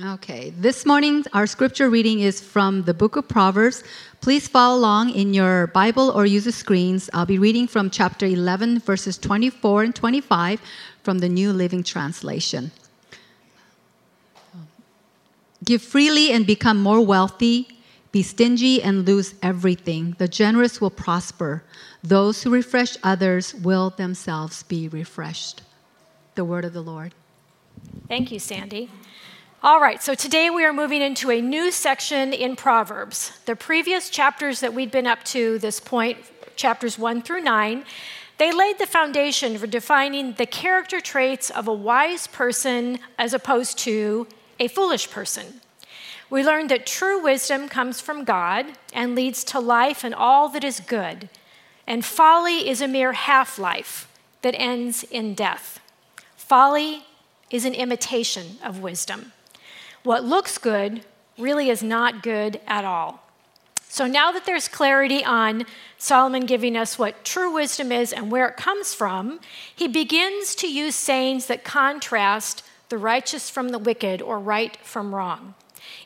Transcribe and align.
Okay, 0.00 0.54
this 0.56 0.86
morning 0.86 1.22
our 1.34 1.46
scripture 1.46 1.90
reading 1.90 2.20
is 2.20 2.40
from 2.40 2.84
the 2.84 2.94
book 2.94 3.16
of 3.16 3.28
Proverbs. 3.28 3.84
Please 4.22 4.48
follow 4.48 4.78
along 4.78 5.10
in 5.10 5.34
your 5.34 5.66
Bible 5.66 6.10
or 6.12 6.24
use 6.24 6.44
the 6.44 6.52
screens. 6.52 7.10
I'll 7.12 7.26
be 7.26 7.38
reading 7.38 7.66
from 7.66 7.90
chapter 7.90 8.24
11, 8.24 8.78
verses 8.80 9.18
24 9.18 9.82
and 9.82 9.94
25 9.94 10.62
from 11.02 11.18
the 11.18 11.28
New 11.28 11.52
Living 11.52 11.82
Translation. 11.82 12.70
Give 15.62 15.82
freely 15.82 16.32
and 16.32 16.46
become 16.46 16.82
more 16.82 17.04
wealthy. 17.04 17.68
Be 18.12 18.22
stingy 18.22 18.82
and 18.82 19.06
lose 19.06 19.34
everything. 19.42 20.16
The 20.16 20.26
generous 20.26 20.80
will 20.80 20.90
prosper. 20.90 21.64
Those 22.02 22.42
who 22.42 22.50
refresh 22.50 22.96
others 23.02 23.54
will 23.54 23.90
themselves 23.90 24.62
be 24.62 24.88
refreshed. 24.88 25.60
The 26.34 26.46
word 26.46 26.64
of 26.64 26.72
the 26.72 26.82
Lord. 26.82 27.12
Thank 28.08 28.32
you, 28.32 28.38
Sandy. 28.38 28.88
All 29.64 29.80
right, 29.80 30.02
so 30.02 30.16
today 30.16 30.50
we 30.50 30.64
are 30.64 30.72
moving 30.72 31.02
into 31.02 31.30
a 31.30 31.40
new 31.40 31.70
section 31.70 32.32
in 32.32 32.56
Proverbs. 32.56 33.30
The 33.46 33.54
previous 33.54 34.10
chapters 34.10 34.58
that 34.58 34.74
we'd 34.74 34.90
been 34.90 35.06
up 35.06 35.22
to 35.26 35.60
this 35.60 35.78
point, 35.78 36.18
chapters 36.56 36.98
1 36.98 37.22
through 37.22 37.42
9, 37.42 37.84
they 38.38 38.50
laid 38.50 38.80
the 38.80 38.88
foundation 38.88 39.56
for 39.56 39.68
defining 39.68 40.32
the 40.32 40.46
character 40.46 41.00
traits 41.00 41.48
of 41.48 41.68
a 41.68 41.72
wise 41.72 42.26
person 42.26 42.98
as 43.16 43.34
opposed 43.34 43.78
to 43.78 44.26
a 44.58 44.66
foolish 44.66 45.08
person. 45.12 45.60
We 46.28 46.42
learned 46.42 46.72
that 46.72 46.84
true 46.84 47.22
wisdom 47.22 47.68
comes 47.68 48.00
from 48.00 48.24
God 48.24 48.66
and 48.92 49.14
leads 49.14 49.44
to 49.44 49.60
life 49.60 50.02
and 50.02 50.12
all 50.12 50.48
that 50.48 50.64
is 50.64 50.80
good, 50.80 51.28
and 51.86 52.04
folly 52.04 52.68
is 52.68 52.80
a 52.80 52.88
mere 52.88 53.12
half 53.12 53.60
life 53.60 54.12
that 54.42 54.56
ends 54.58 55.04
in 55.04 55.34
death. 55.34 55.78
Folly 56.36 57.04
is 57.48 57.64
an 57.64 57.74
imitation 57.74 58.58
of 58.64 58.80
wisdom. 58.80 59.30
What 60.02 60.24
looks 60.24 60.58
good 60.58 61.04
really 61.38 61.70
is 61.70 61.82
not 61.82 62.22
good 62.22 62.60
at 62.66 62.84
all. 62.84 63.22
So 63.88 64.06
now 64.06 64.32
that 64.32 64.46
there's 64.46 64.68
clarity 64.68 65.22
on 65.22 65.66
Solomon 65.98 66.46
giving 66.46 66.76
us 66.76 66.98
what 66.98 67.24
true 67.24 67.52
wisdom 67.52 67.92
is 67.92 68.12
and 68.12 68.30
where 68.30 68.48
it 68.48 68.56
comes 68.56 68.94
from, 68.94 69.38
he 69.74 69.86
begins 69.86 70.54
to 70.56 70.66
use 70.66 70.94
sayings 70.94 71.46
that 71.46 71.62
contrast 71.62 72.64
the 72.88 72.96
righteous 72.96 73.50
from 73.50 73.68
the 73.68 73.78
wicked 73.78 74.22
or 74.22 74.38
right 74.38 74.76
from 74.78 75.14
wrong. 75.14 75.54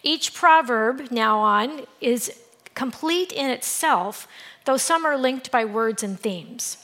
Each 0.02 0.34
proverb 0.34 1.10
now 1.10 1.38
on 1.38 1.86
is 2.00 2.40
complete 2.74 3.32
in 3.32 3.50
itself, 3.50 4.26
though 4.64 4.76
some 4.76 5.04
are 5.04 5.16
linked 5.16 5.50
by 5.50 5.64
words 5.64 6.02
and 6.02 6.18
themes. 6.18 6.78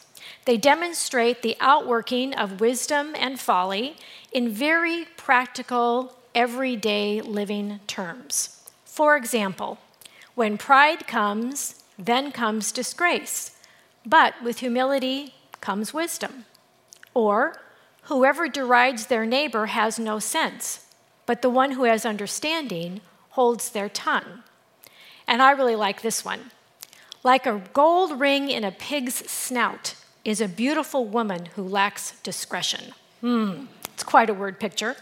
They 0.44 0.56
demonstrate 0.56 1.42
the 1.42 1.56
outworking 1.60 2.34
of 2.34 2.60
wisdom 2.60 3.14
and 3.16 3.38
folly 3.38 3.96
in 4.33 4.48
very 4.48 5.06
practical, 5.16 6.16
everyday 6.34 7.20
living 7.20 7.80
terms. 7.86 8.62
For 8.84 9.16
example, 9.16 9.78
when 10.34 10.58
pride 10.58 11.06
comes, 11.06 11.83
then 11.98 12.33
comes 12.33 12.72
disgrace, 12.72 13.52
but 14.06 14.34
with 14.42 14.58
humility 14.58 15.34
comes 15.61 15.94
wisdom. 15.94 16.47
Or, 17.14 17.61
whoever 18.02 18.48
derides 18.48 19.06
their 19.06 19.27
neighbor 19.27 19.66
has 19.66 19.98
no 19.98 20.19
sense, 20.19 20.86
but 21.27 21.42
the 21.42 21.50
one 21.50 21.72
who 21.72 21.84
has 21.84 22.05
understanding 22.05 23.00
holds 23.30 23.70
their 23.70 23.89
tongue. 23.89 24.42
And 25.27 25.42
I 25.42 25.52
really 25.52 25.77
like 25.77 26.02
this 26.02 26.24
one. 26.24 26.50
Like 27.22 27.46
a 27.46 27.62
gold 27.72 28.19
ring 28.19 28.50
in 28.50 28.64
a 28.64 28.72
pig's 28.72 29.30
snout 29.30 29.94
is 30.24 30.41
a 30.41 30.48
beautiful 30.48 31.05
woman 31.05 31.46
who 31.55 31.62
lacks 31.62 32.19
discretion. 32.22 32.92
Hmm, 33.20 33.67
it's 33.94 34.02
quite 34.02 34.30
a 34.30 34.34
word 34.34 34.58
picture. 34.58 34.96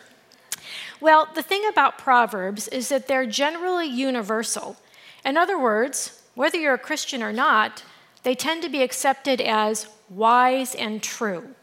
Well, 1.00 1.28
the 1.34 1.42
thing 1.42 1.66
about 1.66 1.96
Proverbs 1.98 2.68
is 2.68 2.90
that 2.90 3.06
they're 3.06 3.26
generally 3.26 3.86
universal. 3.86 4.76
In 5.24 5.36
other 5.36 5.58
words, 5.58 6.22
whether 6.34 6.58
you're 6.58 6.74
a 6.74 6.78
Christian 6.78 7.22
or 7.22 7.32
not, 7.32 7.82
they 8.22 8.34
tend 8.34 8.62
to 8.62 8.68
be 8.68 8.82
accepted 8.82 9.40
as 9.40 9.86
wise 10.10 10.74
and 10.74 11.02
true. 11.02 11.54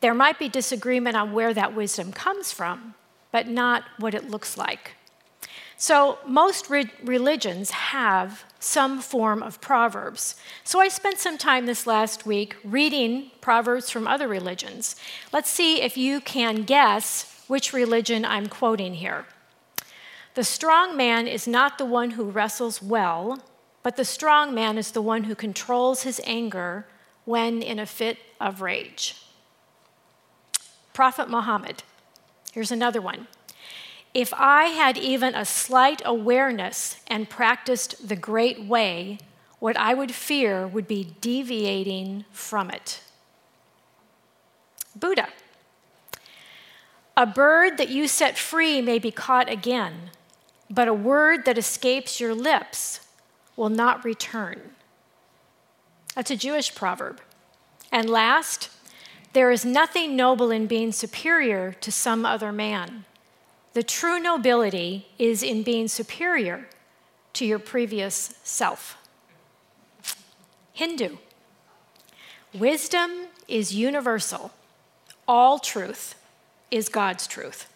There 0.00 0.14
might 0.14 0.38
be 0.38 0.48
disagreement 0.48 1.16
on 1.16 1.32
where 1.32 1.54
that 1.54 1.74
wisdom 1.74 2.12
comes 2.12 2.52
from, 2.52 2.94
but 3.32 3.48
not 3.48 3.84
what 3.98 4.14
it 4.14 4.30
looks 4.30 4.58
like. 4.58 4.92
So, 5.78 6.18
most 6.26 6.70
re- 6.70 6.90
religions 7.02 7.70
have 7.70 8.44
some 8.58 9.00
form 9.00 9.42
of 9.42 9.60
Proverbs. 9.60 10.36
So, 10.64 10.80
I 10.80 10.88
spent 10.88 11.18
some 11.18 11.36
time 11.36 11.66
this 11.66 11.86
last 11.86 12.24
week 12.24 12.56
reading 12.64 13.30
Proverbs 13.42 13.90
from 13.90 14.08
other 14.08 14.26
religions. 14.26 14.96
Let's 15.34 15.50
see 15.50 15.82
if 15.82 15.98
you 15.98 16.20
can 16.20 16.62
guess 16.62 17.35
which 17.48 17.72
religion 17.72 18.24
I'm 18.24 18.48
quoting 18.48 18.94
here. 18.94 19.26
The 20.34 20.44
strong 20.44 20.96
man 20.96 21.26
is 21.26 21.48
not 21.48 21.78
the 21.78 21.86
one 21.86 22.12
who 22.12 22.24
wrestles 22.24 22.82
well, 22.82 23.42
but 23.82 23.96
the 23.96 24.04
strong 24.04 24.54
man 24.54 24.76
is 24.76 24.90
the 24.90 25.02
one 25.02 25.24
who 25.24 25.34
controls 25.34 26.02
his 26.02 26.20
anger 26.24 26.86
when 27.24 27.62
in 27.62 27.78
a 27.78 27.86
fit 27.86 28.18
of 28.40 28.60
rage. 28.60 29.16
Prophet 30.92 31.28
Muhammad. 31.28 31.82
Here's 32.52 32.72
another 32.72 33.00
one. 33.00 33.28
If 34.14 34.32
I 34.34 34.66
had 34.66 34.96
even 34.96 35.34
a 35.34 35.44
slight 35.44 36.00
awareness 36.04 36.96
and 37.06 37.28
practiced 37.28 38.08
the 38.08 38.16
great 38.16 38.64
way, 38.64 39.18
what 39.58 39.76
I 39.76 39.94
would 39.94 40.12
fear 40.12 40.66
would 40.66 40.88
be 40.88 41.14
deviating 41.20 42.24
from 42.30 42.70
it. 42.70 43.02
Buddha. 44.94 45.28
A 47.16 47.24
bird 47.24 47.78
that 47.78 47.88
you 47.88 48.08
set 48.08 48.36
free 48.36 48.82
may 48.82 48.98
be 48.98 49.10
caught 49.10 49.50
again, 49.50 50.10
but 50.68 50.86
a 50.86 50.92
word 50.92 51.46
that 51.46 51.56
escapes 51.56 52.20
your 52.20 52.34
lips 52.34 53.00
will 53.56 53.70
not 53.70 54.04
return. 54.04 54.60
That's 56.14 56.30
a 56.30 56.36
Jewish 56.36 56.74
proverb. 56.74 57.22
And 57.90 58.10
last, 58.10 58.68
there 59.32 59.50
is 59.50 59.64
nothing 59.64 60.14
noble 60.14 60.50
in 60.50 60.66
being 60.66 60.92
superior 60.92 61.72
to 61.80 61.90
some 61.90 62.26
other 62.26 62.52
man. 62.52 63.06
The 63.72 63.82
true 63.82 64.20
nobility 64.20 65.08
is 65.18 65.42
in 65.42 65.62
being 65.62 65.88
superior 65.88 66.68
to 67.32 67.46
your 67.46 67.58
previous 67.58 68.34
self. 68.44 68.98
Hindu. 70.72 71.16
Wisdom 72.52 73.28
is 73.48 73.74
universal. 73.74 74.52
All 75.26 75.58
truth 75.58 76.14
is 76.70 76.88
God's 76.88 77.26
truth. 77.26 77.68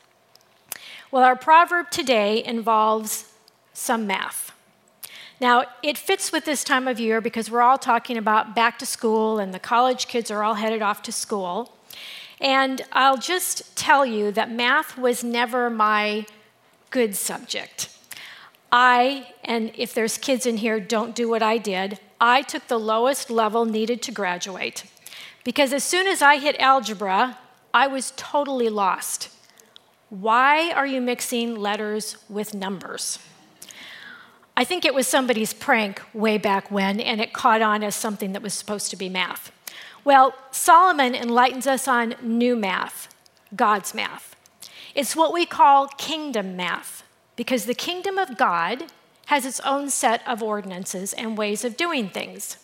Well, 1.11 1.25
our 1.25 1.37
proverb 1.37 1.91
today 1.91 2.45
involves 2.45 3.33
some 3.73 4.07
math. 4.07 4.53
Now, 5.41 5.65
it 5.83 5.97
fits 5.97 6.33
with 6.33 6.45
this 6.45 6.63
time 6.63 6.87
of 6.87 7.01
year 7.01 7.21
because 7.21 7.51
we're 7.51 7.63
all 7.63 7.79
talking 7.79 8.19
about 8.19 8.55
back 8.55 8.79
to 8.81 8.87
school 8.87 9.39
and 9.39 9.55
the 9.55 9.59
college 9.59 10.07
kids 10.07 10.31
are 10.31 10.43
all 10.43 10.55
headed 10.55 10.83
off 10.83 11.03
to 11.05 11.13
school. 11.13 11.75
And 12.41 12.83
I'll 12.93 13.17
just 13.17 13.77
tell 13.77 14.05
you 14.05 14.33
that 14.33 14.51
math 14.51 14.99
was 14.99 15.25
never 15.25 15.71
my 15.71 16.27
good 16.91 17.17
subject. 17.17 17.89
I, 18.71 19.29
and 19.43 19.73
if 19.77 19.95
there's 19.95 20.17
kids 20.17 20.47
in 20.47 20.59
here, 20.59 20.79
don't 20.79 21.15
do 21.15 21.29
what 21.29 21.43
I 21.43 21.59
did. 21.59 21.99
I 22.21 22.43
took 22.43 22.69
the 22.69 22.79
lowest 22.79 23.31
level 23.31 23.65
needed 23.65 24.03
to 24.03 24.13
graduate. 24.13 24.85
Because 25.43 25.73
as 25.73 25.85
soon 25.85 26.07
as 26.07 26.23
I 26.23 26.39
hit 26.39 26.57
algebra, 26.61 27.39
I 27.73 27.87
was 27.87 28.13
totally 28.17 28.69
lost. 28.69 29.29
Why 30.09 30.73
are 30.73 30.87
you 30.87 31.01
mixing 31.01 31.55
letters 31.55 32.17
with 32.29 32.55
numbers? 32.55 33.19
I 34.57 34.65
think 34.65 34.85
it 34.85 34.95
was 34.95 35.07
somebody's 35.07 35.55
prank 35.55 36.03
way 36.13 36.37
back 36.37 36.71
when, 36.71 37.01
and 37.01 37.21
it 37.21 37.33
caught 37.33 37.63
on 37.63 37.83
as 37.83 37.95
something 37.95 38.33
that 38.33 38.43
was 38.43 38.53
supposed 38.53 38.91
to 38.91 38.97
be 38.97 39.09
math. 39.09 39.53
Well, 40.05 40.35
Solomon 40.51 41.15
enlightens 41.15 41.67
us 41.67 41.87
on 41.87 42.17
new 42.21 42.57
math, 42.57 43.15
God's 43.55 43.95
math. 43.95 44.35
It's 44.95 45.15
what 45.15 45.33
we 45.33 45.47
call 45.47 45.87
kingdom 45.87 46.57
math, 46.57 47.05
because 47.37 47.67
the 47.67 47.75
kingdom 47.75 48.19
of 48.19 48.37
God 48.37 48.87
has 49.27 49.47
its 49.47 49.61
own 49.61 49.89
set 49.91 50.27
of 50.27 50.43
ordinances 50.43 51.13
and 51.13 51.39
ways 51.39 51.65
of 51.65 51.77
doing 51.77 52.09
things. 52.09 52.57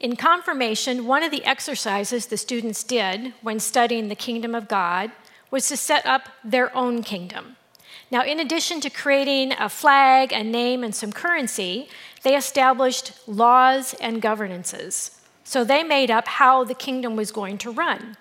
In 0.00 0.16
confirmation, 0.16 1.06
one 1.06 1.22
of 1.22 1.30
the 1.30 1.44
exercises 1.44 2.26
the 2.26 2.36
students 2.36 2.84
did 2.84 3.32
when 3.42 3.60
studying 3.60 4.08
the 4.08 4.14
kingdom 4.14 4.54
of 4.54 4.68
God 4.68 5.12
was 5.50 5.68
to 5.68 5.76
set 5.76 6.04
up 6.04 6.28
their 6.42 6.74
own 6.76 7.02
kingdom. 7.02 7.56
Now, 8.10 8.22
in 8.22 8.38
addition 8.38 8.80
to 8.82 8.90
creating 8.90 9.52
a 9.52 9.68
flag, 9.68 10.32
a 10.32 10.44
name, 10.44 10.84
and 10.84 10.94
some 10.94 11.12
currency, 11.12 11.88
they 12.22 12.36
established 12.36 13.12
laws 13.26 13.94
and 13.94 14.20
governances. 14.20 15.20
So 15.44 15.64
they 15.64 15.82
made 15.82 16.10
up 16.10 16.26
how 16.26 16.64
the 16.64 16.74
kingdom 16.74 17.16
was 17.16 17.30
going 17.30 17.58
to 17.58 17.70
run. 17.70 18.16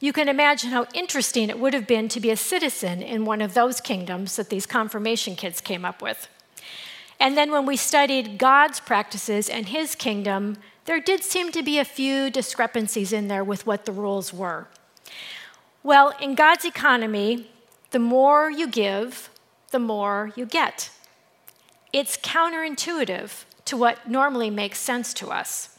You 0.00 0.12
can 0.12 0.28
imagine 0.28 0.70
how 0.70 0.86
interesting 0.92 1.48
it 1.48 1.58
would 1.58 1.74
have 1.74 1.86
been 1.86 2.08
to 2.10 2.20
be 2.20 2.30
a 2.30 2.36
citizen 2.36 3.02
in 3.02 3.24
one 3.24 3.40
of 3.40 3.54
those 3.54 3.80
kingdoms 3.80 4.36
that 4.36 4.50
these 4.50 4.66
confirmation 4.66 5.36
kids 5.36 5.60
came 5.60 5.84
up 5.84 6.02
with. 6.02 6.28
And 7.18 7.36
then 7.36 7.50
when 7.50 7.64
we 7.64 7.76
studied 7.76 8.38
God's 8.38 8.80
practices 8.80 9.48
and 9.48 9.68
his 9.68 9.94
kingdom, 9.94 10.58
there 10.84 11.00
did 11.00 11.22
seem 11.22 11.50
to 11.52 11.62
be 11.62 11.78
a 11.78 11.84
few 11.84 12.30
discrepancies 12.30 13.12
in 13.12 13.28
there 13.28 13.44
with 13.44 13.66
what 13.66 13.84
the 13.84 13.92
rules 13.92 14.32
were. 14.32 14.68
Well, 15.82 16.14
in 16.20 16.34
God's 16.34 16.64
economy, 16.64 17.50
the 17.90 17.98
more 17.98 18.50
you 18.50 18.66
give, 18.66 19.30
the 19.70 19.78
more 19.78 20.32
you 20.36 20.46
get. 20.46 20.90
It's 21.92 22.16
counterintuitive 22.16 23.44
to 23.66 23.76
what 23.76 24.08
normally 24.08 24.50
makes 24.50 24.78
sense 24.78 25.14
to 25.14 25.30
us. 25.30 25.78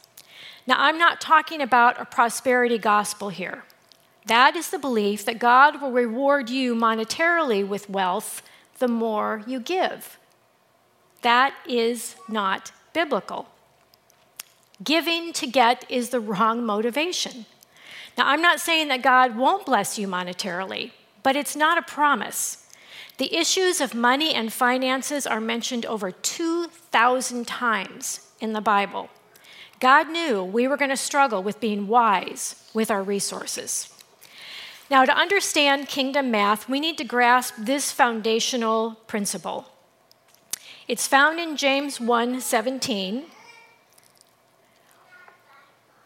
Now, 0.68 0.76
I'm 0.80 0.98
not 0.98 1.22
talking 1.22 1.62
about 1.62 2.00
a 2.02 2.06
prosperity 2.06 2.78
gospel 2.78 3.30
here. 3.30 3.64
That 4.26 4.56
is 4.56 4.72
the 4.72 4.80
belief 4.80 5.24
that 5.26 5.38
God 5.38 5.82
will 5.82 5.92
reward 5.92 6.50
you 6.50 6.74
monetarily 6.74 7.68
with 7.68 7.90
wealth 7.90 8.42
the 8.80 8.88
more 8.88 9.44
you 9.46 9.60
give. 9.60 10.18
That 11.22 11.54
is 11.68 12.16
not 12.28 12.72
biblical. 12.94 13.48
Giving 14.84 15.32
to 15.34 15.48
get 15.48 15.86
is 15.90 16.10
the 16.10 16.20
wrong 16.20 16.66
motivation. 16.66 17.46
Now, 18.18 18.28
I'm 18.28 18.42
not 18.42 18.60
saying 18.60 18.88
that 18.90 19.02
God 19.02 19.38
won't 19.38 19.66
bless 19.66 19.98
you 19.98 20.08
monetarily, 20.08 20.92
but 21.24 21.36
it's 21.36 21.56
not 21.56 21.78
a 21.78 21.82
promise. 21.82 22.68
The 23.18 23.34
issues 23.34 23.80
of 23.80 23.94
money 23.94 24.34
and 24.34 24.52
finances 24.52 25.26
are 25.26 25.40
mentioned 25.40 25.86
over 25.86 26.12
2,000 26.12 27.48
times 27.48 28.28
in 28.42 28.54
the 28.54 28.62
Bible. 28.62 29.10
God 29.80 30.10
knew 30.10 30.44
we 30.44 30.68
were 30.68 30.78
going 30.78 30.90
to 30.90 30.98
struggle 30.98 31.42
with 31.42 31.60
being 31.60 31.88
wise 31.88 32.70
with 32.74 32.92
our 32.92 33.04
resources. 33.04 33.90
Now, 34.90 35.04
to 35.06 35.18
understand 35.18 35.88
kingdom 35.88 36.30
math, 36.32 36.70
we 36.70 36.80
need 36.80 36.98
to 37.00 37.04
grasp 37.04 37.56
this 37.58 37.92
foundational 37.92 38.96
principle. 39.08 39.72
It's 40.88 41.08
found 41.08 41.40
in 41.40 41.58
James 41.58 42.00
1:17. 42.00 43.24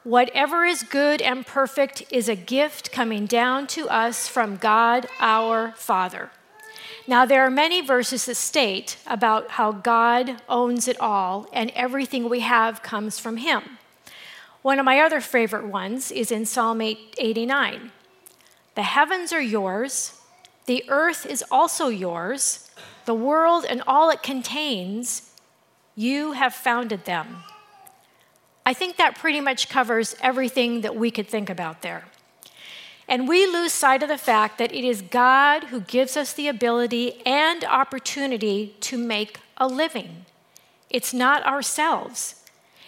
Whatever 0.09 0.65
is 0.65 0.81
good 0.81 1.21
and 1.21 1.45
perfect 1.45 2.01
is 2.09 2.27
a 2.27 2.35
gift 2.35 2.91
coming 2.91 3.27
down 3.27 3.67
to 3.67 3.87
us 3.89 4.27
from 4.27 4.57
God 4.57 5.05
our 5.19 5.71
Father. 5.73 6.31
Now, 7.05 7.25
there 7.27 7.45
are 7.45 7.51
many 7.51 7.81
verses 7.81 8.25
that 8.25 8.33
state 8.33 8.97
about 9.05 9.51
how 9.51 9.71
God 9.71 10.41
owns 10.49 10.87
it 10.87 10.99
all 10.99 11.47
and 11.53 11.69
everything 11.75 12.27
we 12.27 12.39
have 12.39 12.81
comes 12.81 13.19
from 13.19 13.37
Him. 13.37 13.77
One 14.63 14.79
of 14.79 14.85
my 14.85 14.99
other 14.99 15.21
favorite 15.21 15.67
ones 15.67 16.11
is 16.11 16.31
in 16.31 16.47
Psalm 16.47 16.81
89. 16.81 17.91
The 18.73 18.81
heavens 18.81 19.31
are 19.31 19.39
yours, 19.39 20.19
the 20.65 20.83
earth 20.89 21.27
is 21.27 21.45
also 21.51 21.89
yours, 21.89 22.71
the 23.05 23.13
world 23.13 23.63
and 23.63 23.83
all 23.85 24.09
it 24.09 24.23
contains, 24.23 25.35
you 25.95 26.31
have 26.31 26.55
founded 26.55 27.05
them. 27.05 27.43
I 28.69 28.73
think 28.73 28.97
that 28.97 29.17
pretty 29.17 29.41
much 29.41 29.67
covers 29.67 30.15
everything 30.21 30.81
that 30.81 30.95
we 30.95 31.09
could 31.09 31.27
think 31.27 31.49
about 31.49 31.81
there. 31.81 32.03
And 33.07 33.27
we 33.27 33.47
lose 33.47 33.73
sight 33.73 34.03
of 34.03 34.09
the 34.09 34.15
fact 34.15 34.59
that 34.59 34.71
it 34.71 34.83
is 34.83 35.01
God 35.01 35.63
who 35.63 35.79
gives 35.81 36.15
us 36.15 36.33
the 36.33 36.47
ability 36.47 37.19
and 37.25 37.63
opportunity 37.63 38.75
to 38.81 38.95
make 38.95 39.39
a 39.57 39.67
living. 39.67 40.25
It's 40.87 41.15
not 41.15 41.43
ourselves. 41.47 42.43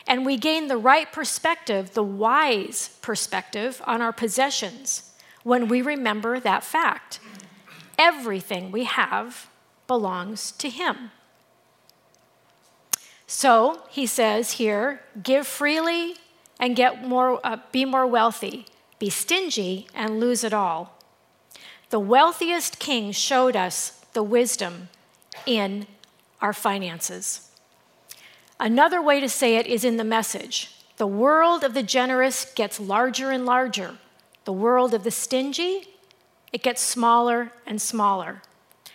And 0.05 0.23
we 0.23 0.37
gain 0.37 0.67
the 0.67 0.77
right 0.77 1.11
perspective, 1.11 1.95
the 1.95 2.03
wise 2.03 2.99
perspective, 3.01 3.81
on 3.87 4.03
our 4.03 4.13
possessions 4.13 5.11
when 5.41 5.67
we 5.67 5.81
remember 5.81 6.39
that 6.39 6.63
fact. 6.63 7.19
Everything 7.97 8.71
we 8.71 8.83
have 8.83 9.49
belongs 9.87 10.51
to 10.51 10.69
Him. 10.69 11.09
So 13.33 13.83
he 13.87 14.07
says 14.07 14.51
here 14.53 14.99
give 15.23 15.47
freely 15.47 16.17
and 16.59 16.75
get 16.75 17.07
more, 17.07 17.39
uh, 17.45 17.59
be 17.71 17.85
more 17.85 18.05
wealthy, 18.05 18.65
be 18.99 19.09
stingy 19.09 19.87
and 19.95 20.19
lose 20.19 20.43
it 20.43 20.53
all. 20.53 20.99
The 21.91 21.99
wealthiest 21.99 22.77
king 22.77 23.13
showed 23.13 23.55
us 23.55 24.01
the 24.11 24.21
wisdom 24.21 24.89
in 25.45 25.87
our 26.41 26.51
finances. 26.51 27.49
Another 28.59 29.01
way 29.01 29.21
to 29.21 29.29
say 29.29 29.55
it 29.55 29.65
is 29.65 29.85
in 29.85 29.95
the 29.95 30.03
message. 30.03 30.75
The 30.97 31.07
world 31.07 31.63
of 31.63 31.73
the 31.73 31.83
generous 31.83 32.43
gets 32.53 32.81
larger 32.81 33.31
and 33.31 33.45
larger. 33.45 33.95
The 34.43 34.51
world 34.51 34.93
of 34.93 35.05
the 35.05 35.09
stingy, 35.09 35.87
it 36.51 36.63
gets 36.63 36.81
smaller 36.81 37.53
and 37.65 37.81
smaller. 37.81 38.41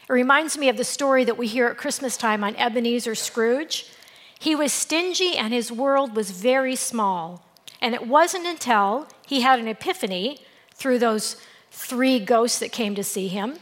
It 0.07 0.13
reminds 0.13 0.59
me 0.59 0.69
of 0.69 0.77
the 0.77 0.85
story 0.85 1.25
that 1.25 1.39
we 1.39 1.47
hear 1.47 1.69
at 1.69 1.79
Christmas 1.79 2.19
time 2.19 2.45
on 2.45 2.55
Ebenezer 2.57 3.15
Scrooge. 3.15 3.91
He 4.39 4.55
was 4.55 4.73
stingy 4.73 5.37
and 5.37 5.53
his 5.53 5.73
world 5.73 6.15
was 6.15 6.31
very 6.31 6.77
small. 6.77 7.45
And 7.81 7.95
it 7.95 8.07
wasn't 8.07 8.47
until 8.47 9.09
he 9.27 9.43
had 9.43 9.59
an 9.59 9.69
epiphany 9.69 10.39
through 10.75 10.99
those 10.99 11.37
three 11.71 12.19
ghosts 12.19 12.59
that 12.59 12.73
came 12.73 12.95
to 12.95 13.05
see 13.05 13.29
him 13.29 13.59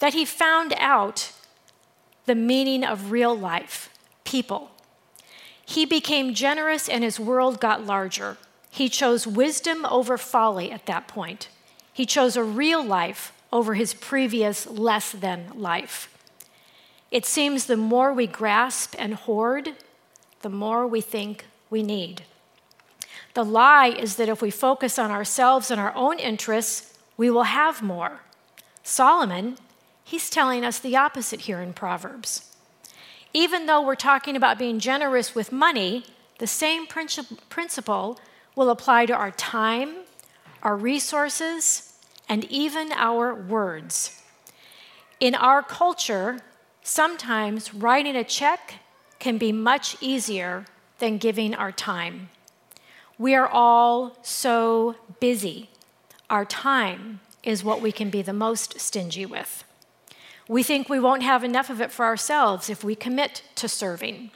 that 0.00 0.14
he 0.14 0.24
found 0.24 0.74
out 0.78 1.32
the 2.26 2.34
meaning 2.34 2.84
of 2.84 3.10
real 3.10 3.36
life, 3.36 3.90
people. 4.24 4.70
He 5.64 5.84
became 5.84 6.34
generous 6.34 6.88
and 6.88 7.02
his 7.02 7.18
world 7.18 7.60
got 7.60 7.84
larger. 7.84 8.36
He 8.70 8.88
chose 8.88 9.26
wisdom 9.26 9.84
over 9.86 10.16
folly 10.16 10.70
at 10.70 10.86
that 10.86 11.08
point. 11.08 11.48
He 11.92 12.06
chose 12.06 12.36
a 12.36 12.44
real 12.44 12.84
life 12.84 13.32
over 13.52 13.74
his 13.74 13.94
previous 13.94 14.66
less 14.66 15.10
than 15.10 15.50
life. 15.54 16.14
It 17.10 17.24
seems 17.24 17.66
the 17.66 17.76
more 17.76 18.12
we 18.12 18.26
grasp 18.26 18.94
and 18.98 19.14
hoard, 19.14 19.74
the 20.40 20.48
more 20.48 20.86
we 20.86 21.00
think 21.00 21.46
we 21.70 21.82
need. 21.82 22.22
The 23.34 23.44
lie 23.44 23.88
is 23.88 24.16
that 24.16 24.28
if 24.28 24.42
we 24.42 24.50
focus 24.50 24.98
on 24.98 25.10
ourselves 25.10 25.70
and 25.70 25.80
our 25.80 25.94
own 25.94 26.18
interests, 26.18 26.98
we 27.16 27.30
will 27.30 27.44
have 27.44 27.82
more. 27.82 28.20
Solomon, 28.82 29.58
he's 30.02 30.30
telling 30.30 30.64
us 30.64 30.78
the 30.78 30.96
opposite 30.96 31.42
here 31.42 31.60
in 31.60 31.72
Proverbs. 31.72 32.54
Even 33.34 33.66
though 33.66 33.82
we're 33.82 33.94
talking 33.94 34.36
about 34.36 34.58
being 34.58 34.78
generous 34.78 35.34
with 35.34 35.52
money, 35.52 36.04
the 36.38 36.46
same 36.46 36.86
principle 36.86 38.18
will 38.56 38.70
apply 38.70 39.06
to 39.06 39.14
our 39.14 39.30
time, 39.32 40.04
our 40.62 40.76
resources, 40.76 41.92
and 42.28 42.44
even 42.44 42.92
our 42.92 43.34
words. 43.34 44.22
In 45.20 45.34
our 45.34 45.62
culture, 45.62 46.40
sometimes 46.82 47.74
writing 47.74 48.16
a 48.16 48.24
check 48.24 48.74
can 49.18 49.38
be 49.38 49.52
much 49.52 49.96
easier 50.00 50.66
than 50.98 51.18
giving 51.18 51.54
our 51.54 51.72
time. 51.72 52.28
We 53.18 53.34
are 53.34 53.48
all 53.48 54.16
so 54.22 54.96
busy. 55.20 55.70
Our 56.30 56.44
time 56.44 57.20
is 57.42 57.64
what 57.64 57.80
we 57.80 57.92
can 57.92 58.10
be 58.10 58.22
the 58.22 58.32
most 58.32 58.80
stingy 58.80 59.26
with. 59.26 59.64
We 60.48 60.62
think 60.62 60.88
we 60.88 61.00
won't 61.00 61.22
have 61.22 61.44
enough 61.44 61.68
of 61.68 61.80
it 61.80 61.92
for 61.92 62.04
ourselves 62.04 62.70
if 62.70 62.82
we 62.82 62.94
commit 62.94 63.42
to 63.56 63.68
serving. 63.68 64.30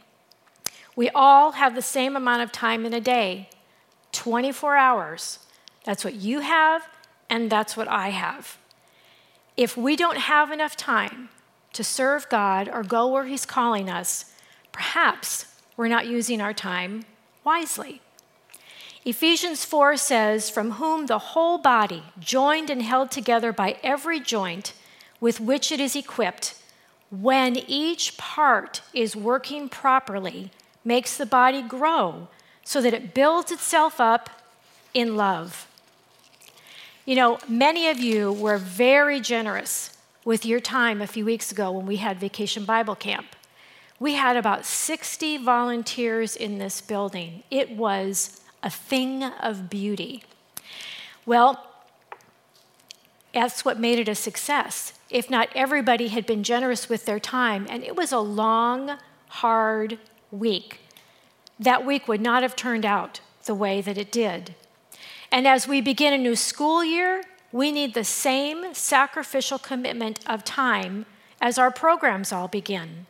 We 0.94 1.08
all 1.10 1.52
have 1.52 1.74
the 1.74 1.82
same 1.82 2.16
amount 2.16 2.42
of 2.42 2.52
time 2.52 2.84
in 2.84 2.92
a 2.92 3.00
day 3.00 3.48
24 4.12 4.76
hours. 4.76 5.38
That's 5.84 6.04
what 6.04 6.14
you 6.14 6.40
have, 6.40 6.86
and 7.30 7.50
that's 7.50 7.76
what 7.76 7.88
I 7.88 8.10
have. 8.10 8.58
If 9.56 9.76
we 9.76 9.96
don't 9.96 10.18
have 10.18 10.50
enough 10.50 10.76
time 10.76 11.30
to 11.72 11.82
serve 11.82 12.28
God 12.28 12.68
or 12.68 12.82
go 12.82 13.06
where 13.08 13.24
He's 13.24 13.46
calling 13.46 13.88
us, 13.88 14.31
Perhaps 14.72 15.46
we're 15.76 15.88
not 15.88 16.06
using 16.06 16.40
our 16.40 16.54
time 16.54 17.04
wisely. 17.44 18.00
Ephesians 19.04 19.64
4 19.64 19.96
says, 19.96 20.48
From 20.48 20.72
whom 20.72 21.06
the 21.06 21.18
whole 21.18 21.58
body, 21.58 22.04
joined 22.18 22.70
and 22.70 22.82
held 22.82 23.10
together 23.10 23.52
by 23.52 23.76
every 23.82 24.20
joint 24.20 24.72
with 25.20 25.40
which 25.40 25.72
it 25.72 25.80
is 25.80 25.96
equipped, 25.96 26.54
when 27.10 27.56
each 27.56 28.16
part 28.16 28.80
is 28.94 29.14
working 29.14 29.68
properly, 29.68 30.50
makes 30.84 31.16
the 31.16 31.26
body 31.26 31.62
grow 31.62 32.28
so 32.64 32.80
that 32.80 32.94
it 32.94 33.12
builds 33.12 33.50
itself 33.52 34.00
up 34.00 34.30
in 34.94 35.16
love. 35.16 35.66
You 37.04 37.16
know, 37.16 37.38
many 37.48 37.88
of 37.88 37.98
you 37.98 38.32
were 38.32 38.58
very 38.58 39.20
generous 39.20 39.96
with 40.24 40.46
your 40.46 40.60
time 40.60 41.02
a 41.02 41.06
few 41.06 41.24
weeks 41.24 41.50
ago 41.50 41.72
when 41.72 41.86
we 41.86 41.96
had 41.96 42.20
Vacation 42.20 42.64
Bible 42.64 42.94
Camp. 42.94 43.26
We 44.02 44.14
had 44.14 44.36
about 44.36 44.66
60 44.66 45.36
volunteers 45.36 46.34
in 46.34 46.58
this 46.58 46.80
building. 46.80 47.44
It 47.52 47.70
was 47.70 48.40
a 48.60 48.68
thing 48.68 49.22
of 49.22 49.70
beauty. 49.70 50.24
Well, 51.24 51.64
that's 53.32 53.64
what 53.64 53.78
made 53.78 54.00
it 54.00 54.08
a 54.08 54.16
success. 54.16 54.94
If 55.08 55.30
not 55.30 55.50
everybody 55.54 56.08
had 56.08 56.26
been 56.26 56.42
generous 56.42 56.88
with 56.88 57.04
their 57.04 57.20
time, 57.20 57.64
and 57.70 57.84
it 57.84 57.94
was 57.94 58.10
a 58.10 58.18
long, 58.18 58.98
hard 59.28 60.00
week. 60.32 60.80
That 61.60 61.86
week 61.86 62.08
would 62.08 62.20
not 62.20 62.42
have 62.42 62.56
turned 62.56 62.84
out 62.84 63.20
the 63.44 63.54
way 63.54 63.80
that 63.80 63.96
it 63.96 64.10
did. 64.10 64.56
And 65.30 65.46
as 65.46 65.68
we 65.68 65.80
begin 65.80 66.12
a 66.12 66.18
new 66.18 66.34
school 66.34 66.82
year, 66.82 67.22
we 67.52 67.70
need 67.70 67.94
the 67.94 68.02
same 68.02 68.74
sacrificial 68.74 69.60
commitment 69.60 70.18
of 70.26 70.42
time 70.42 71.06
as 71.40 71.56
our 71.56 71.70
programs 71.70 72.32
all 72.32 72.48
begin. 72.48 73.06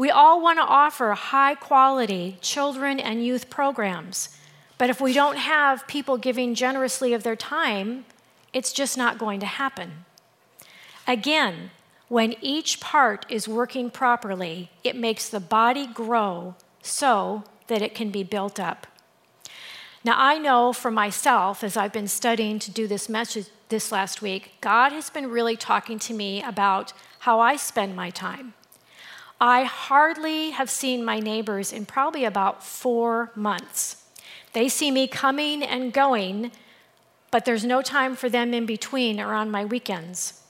We 0.00 0.10
all 0.10 0.40
want 0.40 0.58
to 0.58 0.64
offer 0.64 1.12
high 1.12 1.54
quality 1.54 2.38
children 2.40 2.98
and 2.98 3.22
youth 3.22 3.50
programs, 3.50 4.30
but 4.78 4.88
if 4.88 4.98
we 4.98 5.12
don't 5.12 5.36
have 5.36 5.86
people 5.88 6.16
giving 6.16 6.54
generously 6.54 7.12
of 7.12 7.22
their 7.22 7.36
time, 7.36 8.06
it's 8.54 8.72
just 8.72 8.96
not 8.96 9.18
going 9.18 9.40
to 9.40 9.46
happen. 9.46 10.06
Again, 11.06 11.70
when 12.08 12.34
each 12.40 12.80
part 12.80 13.26
is 13.28 13.46
working 13.46 13.90
properly, 13.90 14.70
it 14.82 14.96
makes 14.96 15.28
the 15.28 15.38
body 15.38 15.86
grow 15.86 16.54
so 16.80 17.44
that 17.66 17.82
it 17.82 17.94
can 17.94 18.10
be 18.10 18.22
built 18.22 18.58
up. 18.58 18.86
Now, 20.02 20.14
I 20.16 20.38
know 20.38 20.72
for 20.72 20.90
myself, 20.90 21.62
as 21.62 21.76
I've 21.76 21.92
been 21.92 22.08
studying 22.08 22.58
to 22.60 22.70
do 22.70 22.86
this 22.86 23.10
message 23.10 23.48
this 23.68 23.92
last 23.92 24.22
week, 24.22 24.52
God 24.62 24.92
has 24.92 25.10
been 25.10 25.28
really 25.28 25.58
talking 25.58 25.98
to 25.98 26.14
me 26.14 26.42
about 26.42 26.94
how 27.18 27.38
I 27.38 27.56
spend 27.56 27.94
my 27.94 28.08
time. 28.08 28.54
I 29.40 29.64
hardly 29.64 30.50
have 30.50 30.68
seen 30.68 31.02
my 31.02 31.18
neighbors 31.18 31.72
in 31.72 31.86
probably 31.86 32.24
about 32.24 32.62
four 32.62 33.32
months. 33.34 34.04
They 34.52 34.68
see 34.68 34.90
me 34.90 35.06
coming 35.08 35.62
and 35.62 35.92
going, 35.92 36.52
but 37.30 37.46
there's 37.46 37.64
no 37.64 37.80
time 37.80 38.16
for 38.16 38.28
them 38.28 38.52
in 38.52 38.66
between 38.66 39.18
or 39.18 39.32
on 39.32 39.50
my 39.50 39.64
weekends. 39.64 40.42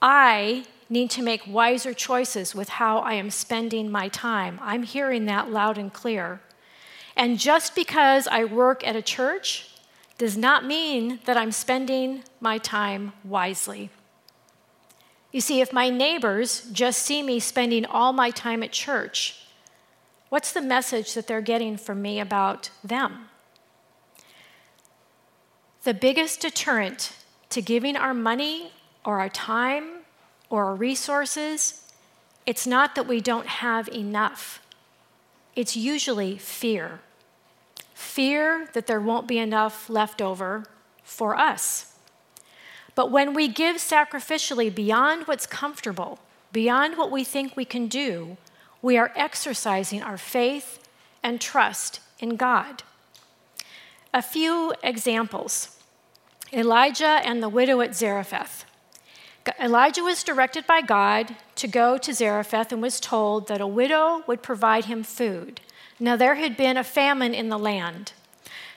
I 0.00 0.64
need 0.88 1.10
to 1.10 1.22
make 1.22 1.46
wiser 1.46 1.92
choices 1.92 2.54
with 2.54 2.68
how 2.68 2.98
I 2.98 3.14
am 3.14 3.30
spending 3.30 3.90
my 3.90 4.08
time. 4.08 4.60
I'm 4.62 4.84
hearing 4.84 5.24
that 5.24 5.50
loud 5.50 5.76
and 5.76 5.92
clear. 5.92 6.40
And 7.16 7.38
just 7.38 7.74
because 7.74 8.28
I 8.28 8.44
work 8.44 8.86
at 8.86 8.96
a 8.96 9.02
church 9.02 9.70
does 10.18 10.36
not 10.36 10.64
mean 10.64 11.18
that 11.24 11.36
I'm 11.36 11.52
spending 11.52 12.22
my 12.40 12.58
time 12.58 13.12
wisely. 13.24 13.90
You 15.32 15.40
see, 15.40 15.60
if 15.60 15.72
my 15.72 15.90
neighbors 15.90 16.68
just 16.72 17.02
see 17.02 17.22
me 17.22 17.38
spending 17.38 17.86
all 17.86 18.12
my 18.12 18.30
time 18.30 18.62
at 18.62 18.72
church, 18.72 19.46
what's 20.28 20.52
the 20.52 20.60
message 20.60 21.14
that 21.14 21.26
they're 21.26 21.40
getting 21.40 21.76
from 21.76 22.02
me 22.02 22.18
about 22.18 22.70
them? 22.82 23.28
The 25.84 25.94
biggest 25.94 26.40
deterrent 26.40 27.16
to 27.50 27.62
giving 27.62 27.96
our 27.96 28.14
money 28.14 28.72
or 29.04 29.20
our 29.20 29.28
time 29.28 30.00
or 30.50 30.64
our 30.66 30.74
resources, 30.74 31.92
it's 32.44 32.66
not 32.66 32.96
that 32.96 33.06
we 33.06 33.20
don't 33.20 33.46
have 33.46 33.88
enough. 33.88 34.60
It's 35.54 35.76
usually 35.76 36.38
fear. 36.38 37.00
Fear 37.94 38.68
that 38.72 38.86
there 38.86 39.00
won't 39.00 39.28
be 39.28 39.38
enough 39.38 39.88
left 39.88 40.20
over 40.20 40.64
for 41.04 41.36
us. 41.36 41.89
But 43.00 43.10
when 43.10 43.32
we 43.32 43.48
give 43.48 43.76
sacrificially 43.76 44.68
beyond 44.68 45.26
what's 45.26 45.46
comfortable, 45.46 46.18
beyond 46.52 46.98
what 46.98 47.10
we 47.10 47.24
think 47.24 47.56
we 47.56 47.64
can 47.64 47.88
do, 47.88 48.36
we 48.82 48.98
are 48.98 49.10
exercising 49.16 50.02
our 50.02 50.18
faith 50.18 50.86
and 51.22 51.40
trust 51.40 52.00
in 52.18 52.36
God. 52.36 52.82
A 54.12 54.20
few 54.20 54.74
examples 54.82 55.78
Elijah 56.52 57.22
and 57.24 57.42
the 57.42 57.48
widow 57.48 57.80
at 57.80 57.96
Zarephath. 57.96 58.66
Elijah 59.58 60.02
was 60.02 60.22
directed 60.22 60.66
by 60.66 60.82
God 60.82 61.36
to 61.54 61.66
go 61.66 61.96
to 61.96 62.12
Zarephath 62.12 62.70
and 62.70 62.82
was 62.82 63.00
told 63.00 63.48
that 63.48 63.62
a 63.62 63.66
widow 63.66 64.24
would 64.26 64.42
provide 64.42 64.84
him 64.84 65.04
food. 65.04 65.62
Now, 65.98 66.16
there 66.16 66.34
had 66.34 66.54
been 66.54 66.76
a 66.76 66.84
famine 66.84 67.32
in 67.32 67.48
the 67.48 67.58
land. 67.58 68.12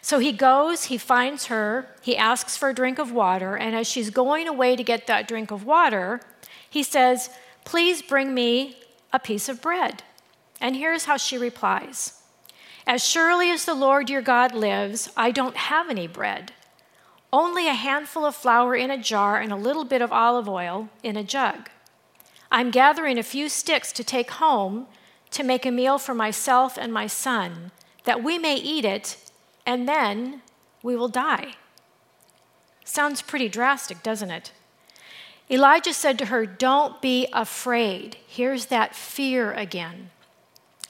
So 0.04 0.20
he 0.20 0.32
goes, 0.32 0.86
he 0.86 1.00
finds 1.00 1.46
her, 1.46 1.88
he 2.02 2.16
asks 2.16 2.56
for 2.56 2.70
a 2.70 2.76
drink 2.76 3.00
of 3.00 3.12
water, 3.12 3.56
and 3.56 3.76
as 3.76 3.88
she's 3.88 4.12
going 4.12 4.48
away 4.48 4.76
to 4.76 4.84
get 4.84 5.08
that 5.08 5.28
drink 5.28 5.50
of 5.50 5.66
water, 5.66 6.22
he 6.70 6.84
says, 6.84 7.32
Please 7.66 8.04
bring 8.04 8.36
me 8.36 8.78
a 9.12 9.18
piece 9.18 9.50
of 9.50 9.62
bread. 9.62 10.04
And 10.62 10.76
here's 10.76 11.06
how 11.06 11.18
she 11.18 11.40
replies 11.40 12.22
As 12.86 13.04
surely 13.04 13.50
as 13.50 13.66
the 13.66 13.74
Lord 13.74 14.12
your 14.12 14.22
God 14.22 14.54
lives, 14.54 15.10
I 15.18 15.32
don't 15.32 15.58
have 15.58 15.90
any 15.90 16.06
bread 16.06 16.52
only 17.34 17.68
a 17.68 17.74
handful 17.74 18.24
of 18.24 18.36
flour 18.36 18.76
in 18.76 18.92
a 18.92 18.98
jar 18.98 19.42
and 19.42 19.52
a 19.52 19.58
little 19.58 19.84
bit 19.84 20.04
of 20.04 20.14
olive 20.14 20.48
oil 20.48 20.88
in 21.02 21.18
a 21.18 21.24
jug. 21.24 21.68
I'm 22.52 22.70
gathering 22.70 23.18
a 23.18 23.24
few 23.24 23.50
sticks 23.50 23.92
to 23.94 24.04
take 24.04 24.30
home 24.30 24.86
to 25.32 25.44
make 25.44 25.66
a 25.66 25.72
meal 25.72 25.98
for 25.98 26.14
myself 26.14 26.78
and 26.78 26.94
my 26.94 27.08
son, 27.08 27.72
that 28.04 28.24
we 28.24 28.38
may 28.38 28.56
eat 28.56 28.86
it, 28.86 29.18
and 29.66 29.88
then 29.88 30.42
we 30.82 30.96
will 30.96 31.08
die. 31.08 31.56
Sounds 32.84 33.22
pretty 33.22 33.50
drastic, 33.50 34.04
doesn't 34.04 34.32
it? 34.32 34.52
Elijah 35.50 35.94
said 35.94 36.18
to 36.20 36.26
her, 36.26 36.46
Don't 36.46 37.02
be 37.02 37.28
afraid. 37.34 38.18
Here's 38.28 38.68
that 38.68 38.96
fear 38.96 39.52
again. 39.54 40.10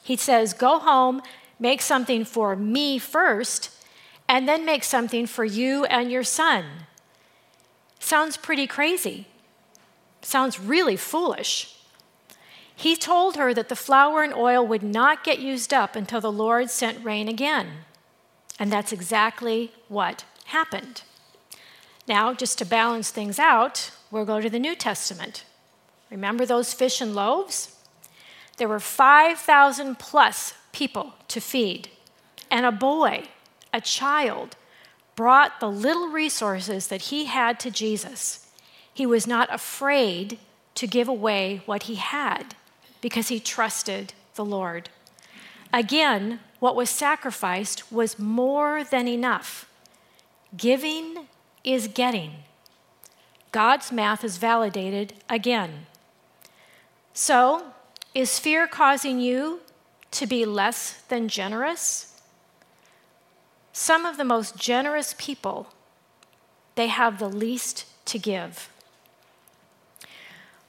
He 0.02 0.16
says, 0.16 0.54
Go 0.54 0.80
home, 0.80 1.22
make 1.60 1.82
something 1.82 2.26
for 2.26 2.56
me 2.56 2.98
first, 2.98 3.70
and 4.28 4.48
then 4.48 4.66
make 4.66 4.84
something 4.84 5.28
for 5.28 5.46
you 5.46 5.86
and 5.86 6.12
your 6.12 6.24
son. 6.24 6.66
Sounds 8.00 8.38
pretty 8.38 8.68
crazy. 8.68 9.28
Sounds 10.22 10.60
really 10.60 10.96
foolish. 10.96 11.76
He 12.76 12.96
told 12.96 13.36
her 13.38 13.54
that 13.54 13.70
the 13.70 13.76
flour 13.76 14.24
and 14.24 14.34
oil 14.34 14.66
would 14.66 14.84
not 14.84 15.24
get 15.24 15.40
used 15.40 15.74
up 15.74 15.96
until 15.96 16.22
the 16.22 16.32
Lord 16.32 16.70
sent 16.70 17.04
rain 17.04 17.28
again. 17.28 17.86
And 18.60 18.72
that's 18.72 18.92
exactly 18.92 19.72
what 19.88 20.26
happened. 20.46 21.02
Now, 22.08 22.34
just 22.34 22.58
to 22.60 22.66
balance 22.66 23.10
things 23.12 23.40
out, 23.40 23.92
we'll 24.12 24.26
go 24.26 24.42
to 24.42 24.50
the 24.50 24.60
New 24.60 24.76
Testament. 24.76 25.46
Remember 26.12 26.46
those 26.46 26.74
fish 26.74 27.02
and 27.02 27.16
loaves? 27.16 27.76
There 28.58 28.68
were 28.68 28.80
5,000 28.80 29.98
plus 29.98 30.54
people 30.72 31.14
to 31.30 31.40
feed, 31.40 31.90
and 32.52 32.66
a 32.66 32.72
boy 32.72 33.28
a 33.74 33.82
child, 33.82 34.56
brought 35.16 35.60
the 35.60 35.70
little 35.70 36.08
resources 36.08 36.88
that 36.88 37.04
he 37.04 37.26
had 37.26 37.60
to 37.60 37.72
Jesus. 37.72 38.48
He 38.94 39.06
was 39.06 39.26
not 39.26 39.54
afraid 39.54 40.38
to 40.76 40.88
give 40.88 41.08
away 41.08 41.62
what 41.66 41.84
he 41.84 41.96
had 41.96 42.56
because 43.02 43.28
he 43.28 43.40
trusted 43.40 44.14
the 44.36 44.46
Lord. 44.46 44.90
Again, 45.74 46.40
what 46.60 46.76
was 46.76 46.92
sacrificed 46.92 47.92
was 47.92 48.20
more 48.20 48.84
than 48.84 49.08
enough. 49.08 49.68
Giving 50.56 51.28
is 51.64 51.88
getting. 51.88 52.44
God's 53.52 53.92
math 53.92 54.24
is 54.24 54.38
validated 54.38 55.14
again. 55.28 55.88
So, 57.14 57.74
is 58.14 58.38
fear 58.38 58.68
causing 58.68 59.20
you 59.20 59.62
to 60.12 60.28
be 60.28 60.46
less 60.46 61.02
than 61.10 61.28
generous? 61.28 62.22
Some 63.72 64.06
of 64.06 64.18
the 64.18 64.24
most 64.24 64.56
generous 64.56 65.16
people, 65.18 65.74
they 66.76 66.88
have 66.88 67.18
the 67.18 67.30
least 67.30 67.86
to 68.06 68.20
give. 68.20 68.70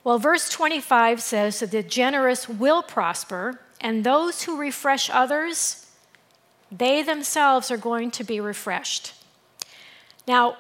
Well, 0.03 0.19
verse 0.19 0.49
25 0.49 1.21
says 1.23 1.61
that 1.61 1.71
the 1.71 1.83
generous 1.83 2.49
will 2.49 2.83
prosper, 2.83 3.61
and 3.85 4.03
those 4.03 4.43
who 4.45 4.57
refresh 4.57 5.11
others, 5.11 5.87
they 6.73 7.03
themselves 7.03 7.71
are 7.71 7.77
going 7.77 8.11
to 8.13 8.25
be 8.25 8.41
refreshed. 8.41 9.13
Now, 10.27 10.57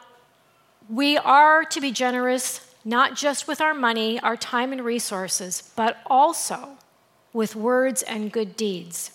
we 0.90 1.16
are 1.16 1.64
to 1.64 1.80
be 1.80 1.90
generous 1.90 2.60
not 2.84 3.16
just 3.16 3.48
with 3.48 3.62
our 3.62 3.72
money, 3.72 4.20
our 4.20 4.36
time, 4.36 4.72
and 4.72 4.84
resources, 4.84 5.72
but 5.74 5.96
also 6.06 6.76
with 7.32 7.56
words 7.56 8.02
and 8.02 8.30
good 8.30 8.56
deeds. 8.56 9.10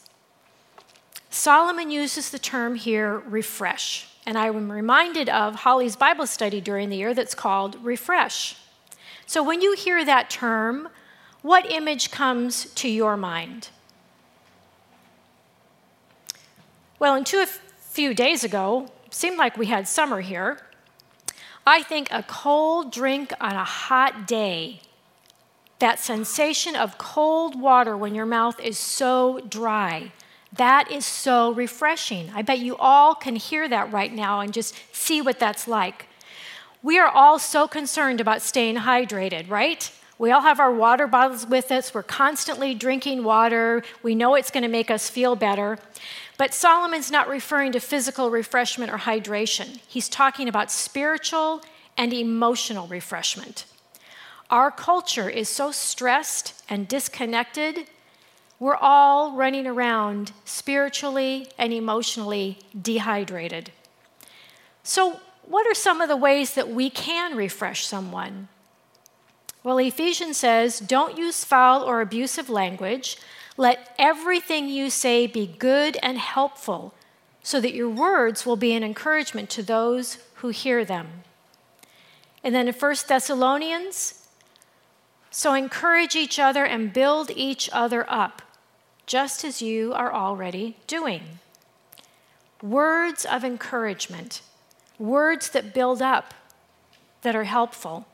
Solomon 1.30 1.92
uses 1.92 2.32
the 2.32 2.40
term 2.40 2.74
here, 2.74 3.20
refresh. 3.20 4.08
And 4.26 4.40
I 4.40 4.48
am 4.48 4.72
reminded 4.72 5.30
of 5.30 5.54
Holly's 5.54 5.96
Bible 5.96 6.26
study 6.26 6.60
during 6.60 6.90
the 6.90 6.98
year 6.98 7.14
that's 7.14 7.36
called 7.36 7.78
Refresh. 7.84 8.56
So 9.28 9.44
when 9.44 9.62
you 9.62 9.76
hear 9.76 10.04
that 10.04 10.32
term, 10.32 10.90
what 11.44 11.72
image 11.72 12.10
comes 12.10 12.74
to 12.74 12.90
your 12.90 13.16
mind? 13.16 13.70
Well, 17.00 17.16
until 17.16 17.42
a 17.42 17.48
few 17.48 18.14
days 18.14 18.44
ago, 18.44 18.90
seemed 19.10 19.38
like 19.38 19.58
we 19.58 19.68
had 19.68 19.88
summer 19.88 20.20
here. 20.20 20.60
I 21.66 21.82
think 21.82 22.10
a 22.12 22.24
cold 22.24 22.92
drink 22.92 23.32
on 23.40 23.54
a 23.54 23.64
hot 23.64 24.28
day, 24.28 24.82
that 25.80 26.00
sensation 26.00 26.76
of 26.76 26.98
cold 26.98 27.60
water 27.60 27.96
when 27.96 28.16
your 28.16 28.26
mouth 28.26 28.60
is 28.60 28.78
so 28.78 29.40
dry, 29.48 30.12
that 30.52 30.92
is 30.92 31.06
so 31.06 31.54
refreshing. 31.54 32.32
I 32.36 32.42
bet 32.42 32.60
you 32.60 32.76
all 32.76 33.16
can 33.16 33.38
hear 33.38 33.70
that 33.70 33.94
right 33.94 34.14
now 34.14 34.42
and 34.42 34.54
just 34.54 34.76
see 34.92 35.22
what 35.22 35.40
that's 35.40 35.70
like. 35.70 36.08
We 36.84 37.00
are 37.00 37.08
all 37.08 37.40
so 37.40 37.66
concerned 37.66 38.20
about 38.20 38.42
staying 38.42 38.78
hydrated, 38.78 39.50
right? 39.50 39.90
We 40.20 40.32
all 40.32 40.42
have 40.42 40.60
our 40.60 40.72
water 40.72 41.08
bottles 41.08 41.48
with 41.48 41.72
us. 41.72 41.94
We're 41.94 42.04
constantly 42.04 42.76
drinking 42.76 43.24
water. 43.24 43.82
We 44.04 44.14
know 44.14 44.36
it's 44.36 44.52
going 44.52 44.62
to 44.62 44.70
make 44.70 44.92
us 44.92 45.10
feel 45.10 45.36
better. 45.36 45.80
But 46.38 46.54
Solomon's 46.54 47.10
not 47.10 47.28
referring 47.28 47.72
to 47.72 47.80
physical 47.80 48.30
refreshment 48.30 48.92
or 48.92 49.00
hydration, 49.00 49.80
he's 49.88 50.08
talking 50.08 50.48
about 50.48 50.72
spiritual 50.72 51.64
and 51.98 52.14
emotional 52.14 52.88
refreshment. 52.88 53.66
Our 54.52 54.70
culture 54.70 55.30
is 55.30 55.50
so 55.50 55.72
stressed 55.72 56.64
and 56.70 56.88
disconnected 56.88 57.88
we're 58.60 58.76
all 58.76 59.32
running 59.32 59.66
around 59.66 60.34
spiritually 60.44 61.48
and 61.58 61.72
emotionally 61.72 62.60
dehydrated. 62.80 63.72
So, 64.84 65.22
what 65.46 65.66
are 65.66 65.74
some 65.74 66.02
of 66.02 66.10
the 66.10 66.18
ways 66.18 66.54
that 66.56 66.70
we 66.70 66.90
can 66.90 67.36
refresh 67.38 67.86
someone? 67.86 68.50
Well, 69.64 69.78
Ephesians 69.78 70.38
says, 70.38 70.80
Don't 70.80 71.18
use 71.18 71.44
foul 71.44 71.84
or 71.84 72.02
abusive 72.02 72.50
language. 72.50 73.18
Let 73.58 73.94
everything 74.00 74.70
you 74.70 74.90
say 74.90 75.28
be 75.28 75.46
good 75.46 75.98
and 76.02 76.18
helpful, 76.18 76.94
so 77.44 77.60
that 77.60 77.74
your 77.74 77.90
words 77.90 78.46
will 78.46 78.56
be 78.56 78.74
an 78.74 78.84
encouragement 78.84 79.50
to 79.52 79.64
those 79.64 80.18
who 80.36 80.50
hear 80.50 80.86
them. 80.86 81.24
And 82.44 82.56
then 82.56 82.70
in 82.70 82.74
1 82.74 82.96
Thessalonians, 83.08 84.26
so 85.30 85.54
encourage 85.54 86.16
each 86.16 86.40
other 86.40 86.66
and 86.66 86.94
build 86.94 87.32
each 87.32 87.70
other 87.74 88.10
up, 88.10 88.42
just 89.06 89.44
as 89.44 89.62
you 89.62 89.94
are 89.94 90.14
already 90.14 90.78
doing. 90.88 91.40
Words 92.62 93.26
of 93.26 93.44
encouragement, 93.44 94.42
words 94.98 95.50
that 95.50 95.74
build 95.74 96.02
up, 96.02 96.34
that 97.22 97.36
are 97.36 97.44
helpful. 97.44 98.06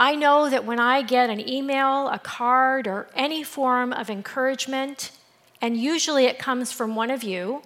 I 0.00 0.14
know 0.14 0.48
that 0.48 0.64
when 0.64 0.80
I 0.80 1.02
get 1.02 1.28
an 1.28 1.46
email, 1.46 2.08
a 2.08 2.18
card, 2.18 2.86
or 2.86 3.06
any 3.14 3.42
form 3.42 3.92
of 3.92 4.08
encouragement, 4.08 5.10
and 5.60 5.76
usually 5.76 6.24
it 6.24 6.38
comes 6.38 6.72
from 6.72 6.96
one 6.96 7.10
of 7.10 7.22
you, 7.22 7.60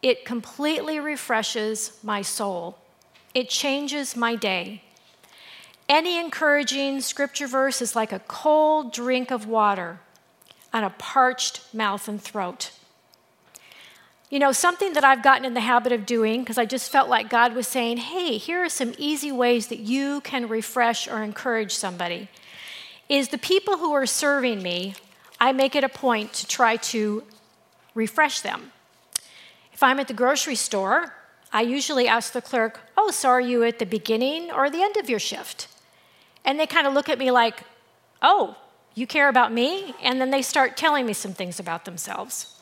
it 0.00 0.24
completely 0.24 1.00
refreshes 1.00 1.98
my 2.00 2.22
soul. 2.22 2.78
It 3.34 3.48
changes 3.48 4.14
my 4.14 4.36
day. 4.36 4.82
Any 5.88 6.16
encouraging 6.16 7.00
scripture 7.00 7.48
verse 7.48 7.82
is 7.82 7.96
like 7.96 8.12
a 8.12 8.20
cold 8.20 8.92
drink 8.92 9.32
of 9.32 9.48
water 9.48 9.98
on 10.72 10.84
a 10.84 10.90
parched 10.90 11.74
mouth 11.74 12.06
and 12.06 12.22
throat. 12.22 12.70
You 14.30 14.38
know, 14.38 14.52
something 14.52 14.92
that 14.92 15.04
I've 15.04 15.22
gotten 15.22 15.46
in 15.46 15.54
the 15.54 15.60
habit 15.60 15.90
of 15.90 16.04
doing, 16.04 16.40
because 16.40 16.58
I 16.58 16.66
just 16.66 16.92
felt 16.92 17.08
like 17.08 17.30
God 17.30 17.54
was 17.54 17.66
saying, 17.66 17.96
hey, 17.96 18.36
here 18.36 18.62
are 18.62 18.68
some 18.68 18.92
easy 18.98 19.32
ways 19.32 19.68
that 19.68 19.78
you 19.78 20.20
can 20.20 20.48
refresh 20.48 21.08
or 21.08 21.22
encourage 21.22 21.74
somebody, 21.74 22.28
is 23.08 23.28
the 23.28 23.38
people 23.38 23.78
who 23.78 23.92
are 23.94 24.04
serving 24.04 24.62
me, 24.62 24.94
I 25.40 25.52
make 25.52 25.74
it 25.74 25.82
a 25.82 25.88
point 25.88 26.34
to 26.34 26.46
try 26.46 26.76
to 26.76 27.22
refresh 27.94 28.40
them. 28.42 28.72
If 29.72 29.82
I'm 29.82 29.98
at 29.98 30.08
the 30.08 30.14
grocery 30.14 30.56
store, 30.56 31.14
I 31.50 31.62
usually 31.62 32.06
ask 32.06 32.34
the 32.34 32.42
clerk, 32.42 32.80
oh, 32.98 33.10
so 33.10 33.30
are 33.30 33.40
you 33.40 33.62
at 33.64 33.78
the 33.78 33.86
beginning 33.86 34.50
or 34.50 34.68
the 34.68 34.82
end 34.82 34.98
of 34.98 35.08
your 35.08 35.20
shift? 35.20 35.68
And 36.44 36.60
they 36.60 36.66
kind 36.66 36.86
of 36.86 36.92
look 36.92 37.08
at 37.08 37.18
me 37.18 37.30
like, 37.30 37.62
oh, 38.20 38.58
you 38.94 39.06
care 39.06 39.30
about 39.30 39.54
me? 39.54 39.94
And 40.02 40.20
then 40.20 40.30
they 40.30 40.42
start 40.42 40.76
telling 40.76 41.06
me 41.06 41.14
some 41.14 41.32
things 41.32 41.58
about 41.58 41.86
themselves. 41.86 42.57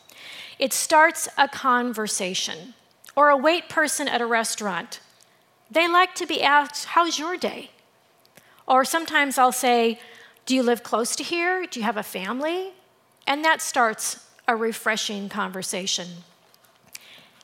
It 0.58 0.72
starts 0.72 1.28
a 1.36 1.48
conversation. 1.48 2.74
Or 3.14 3.30
a 3.30 3.36
wait 3.36 3.68
person 3.68 4.08
at 4.08 4.20
a 4.20 4.26
restaurant. 4.26 5.00
They 5.70 5.88
like 5.88 6.14
to 6.16 6.26
be 6.26 6.42
asked, 6.42 6.86
How's 6.86 7.18
your 7.18 7.36
day? 7.36 7.70
Or 8.66 8.84
sometimes 8.84 9.38
I'll 9.38 9.52
say, 9.52 9.98
Do 10.44 10.54
you 10.54 10.62
live 10.62 10.82
close 10.82 11.16
to 11.16 11.22
here? 11.22 11.66
Do 11.66 11.80
you 11.80 11.84
have 11.84 11.96
a 11.96 12.02
family? 12.02 12.72
And 13.26 13.44
that 13.44 13.62
starts 13.62 14.26
a 14.46 14.54
refreshing 14.54 15.28
conversation. 15.28 16.08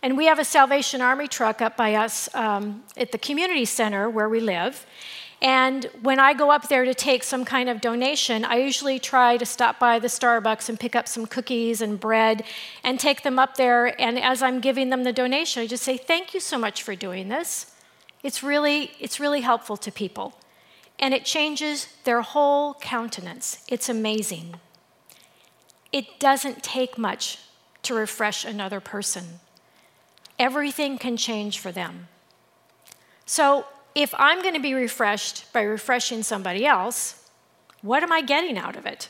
And 0.02 0.16
we 0.16 0.26
have 0.26 0.38
a 0.38 0.44
Salvation 0.44 1.00
Army 1.00 1.28
truck 1.28 1.62
up 1.62 1.76
by 1.76 1.94
us 1.94 2.32
um, 2.34 2.82
at 2.96 3.12
the 3.12 3.18
community 3.18 3.64
center 3.64 4.10
where 4.10 4.28
we 4.28 4.40
live. 4.40 4.84
And 5.42 5.86
when 6.02 6.20
I 6.20 6.34
go 6.34 6.52
up 6.52 6.68
there 6.68 6.84
to 6.84 6.94
take 6.94 7.24
some 7.24 7.44
kind 7.44 7.68
of 7.68 7.80
donation, 7.80 8.44
I 8.44 8.58
usually 8.58 9.00
try 9.00 9.36
to 9.36 9.44
stop 9.44 9.80
by 9.80 9.98
the 9.98 10.06
Starbucks 10.06 10.68
and 10.68 10.78
pick 10.78 10.94
up 10.94 11.08
some 11.08 11.26
cookies 11.26 11.82
and 11.82 11.98
bread 11.98 12.44
and 12.84 12.98
take 12.98 13.24
them 13.24 13.40
up 13.40 13.56
there. 13.56 14.00
And 14.00 14.20
as 14.20 14.40
I'm 14.40 14.60
giving 14.60 14.90
them 14.90 15.02
the 15.02 15.12
donation, 15.12 15.60
I 15.60 15.66
just 15.66 15.82
say, 15.82 15.96
Thank 15.96 16.32
you 16.32 16.38
so 16.38 16.56
much 16.56 16.84
for 16.84 16.94
doing 16.94 17.28
this. 17.28 17.74
It's 18.22 18.44
really, 18.44 18.92
it's 19.00 19.18
really 19.18 19.40
helpful 19.40 19.76
to 19.78 19.90
people. 19.90 20.38
And 21.00 21.12
it 21.12 21.24
changes 21.24 21.88
their 22.04 22.22
whole 22.22 22.74
countenance. 22.74 23.64
It's 23.66 23.88
amazing. 23.88 24.54
It 25.90 26.20
doesn't 26.20 26.62
take 26.62 26.96
much 26.96 27.38
to 27.82 27.94
refresh 27.94 28.44
another 28.44 28.78
person, 28.78 29.40
everything 30.38 30.98
can 30.98 31.16
change 31.16 31.58
for 31.58 31.72
them. 31.72 32.06
So 33.26 33.66
if 33.94 34.14
I'm 34.18 34.42
going 34.42 34.54
to 34.54 34.60
be 34.60 34.74
refreshed 34.74 35.52
by 35.52 35.62
refreshing 35.62 36.22
somebody 36.22 36.64
else, 36.66 37.28
what 37.82 38.02
am 38.02 38.12
I 38.12 38.22
getting 38.22 38.56
out 38.56 38.76
of 38.76 38.86
it? 38.86 39.08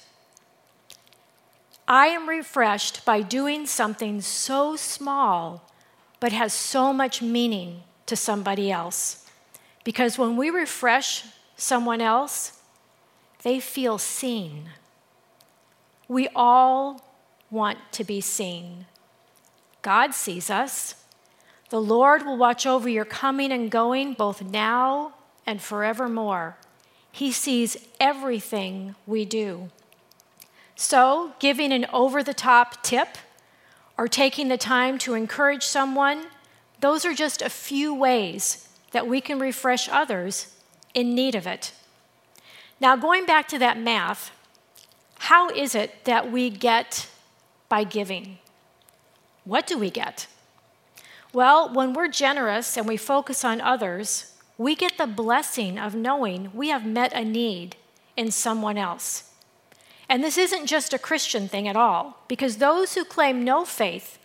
I 1.86 2.06
am 2.06 2.28
refreshed 2.28 3.04
by 3.04 3.22
doing 3.22 3.66
something 3.66 4.20
so 4.20 4.76
small 4.76 5.68
but 6.20 6.32
has 6.32 6.52
so 6.52 6.92
much 6.92 7.20
meaning 7.20 7.82
to 8.06 8.14
somebody 8.14 8.70
else. 8.70 9.28
Because 9.84 10.18
when 10.18 10.36
we 10.36 10.50
refresh 10.50 11.24
someone 11.56 12.00
else, 12.00 12.60
they 13.42 13.58
feel 13.58 13.98
seen. 13.98 14.70
We 16.06 16.28
all 16.34 17.04
want 17.50 17.78
to 17.92 18.04
be 18.04 18.20
seen. 18.20 18.86
God 19.82 20.14
sees 20.14 20.48
us. 20.48 20.94
The 21.72 21.80
Lord 21.80 22.26
will 22.26 22.36
watch 22.36 22.66
over 22.66 22.86
your 22.86 23.06
coming 23.06 23.50
and 23.50 23.70
going 23.70 24.12
both 24.12 24.42
now 24.42 25.14
and 25.46 25.58
forevermore. 25.58 26.58
He 27.10 27.32
sees 27.32 27.78
everything 27.98 28.94
we 29.06 29.24
do. 29.24 29.70
So, 30.76 31.32
giving 31.38 31.72
an 31.72 31.86
over 31.90 32.22
the 32.22 32.34
top 32.34 32.82
tip 32.82 33.16
or 33.96 34.06
taking 34.06 34.48
the 34.48 34.58
time 34.58 34.98
to 34.98 35.14
encourage 35.14 35.62
someone, 35.62 36.26
those 36.80 37.06
are 37.06 37.14
just 37.14 37.40
a 37.40 37.48
few 37.48 37.94
ways 37.94 38.68
that 38.90 39.06
we 39.06 39.22
can 39.22 39.38
refresh 39.38 39.88
others 39.88 40.54
in 40.92 41.14
need 41.14 41.34
of 41.34 41.46
it. 41.46 41.72
Now, 42.80 42.96
going 42.96 43.24
back 43.24 43.48
to 43.48 43.58
that 43.60 43.80
math, 43.80 44.30
how 45.20 45.48
is 45.48 45.74
it 45.74 46.04
that 46.04 46.30
we 46.30 46.50
get 46.50 47.08
by 47.70 47.84
giving? 47.84 48.40
What 49.44 49.66
do 49.66 49.78
we 49.78 49.88
get? 49.88 50.26
Well, 51.32 51.72
when 51.72 51.94
we're 51.94 52.08
generous 52.08 52.76
and 52.76 52.86
we 52.86 52.98
focus 52.98 53.44
on 53.44 53.60
others, 53.60 54.34
we 54.58 54.74
get 54.74 54.98
the 54.98 55.06
blessing 55.06 55.78
of 55.78 55.94
knowing 55.94 56.50
we 56.54 56.68
have 56.68 56.84
met 56.84 57.12
a 57.14 57.24
need 57.24 57.76
in 58.16 58.30
someone 58.30 58.76
else. 58.76 59.30
And 60.10 60.22
this 60.22 60.36
isn't 60.36 60.66
just 60.66 60.92
a 60.92 60.98
Christian 60.98 61.48
thing 61.48 61.66
at 61.66 61.76
all, 61.76 62.18
because 62.28 62.58
those 62.58 62.94
who 62.94 63.04
claim 63.04 63.44
no 63.44 63.64
faith, 63.64 64.18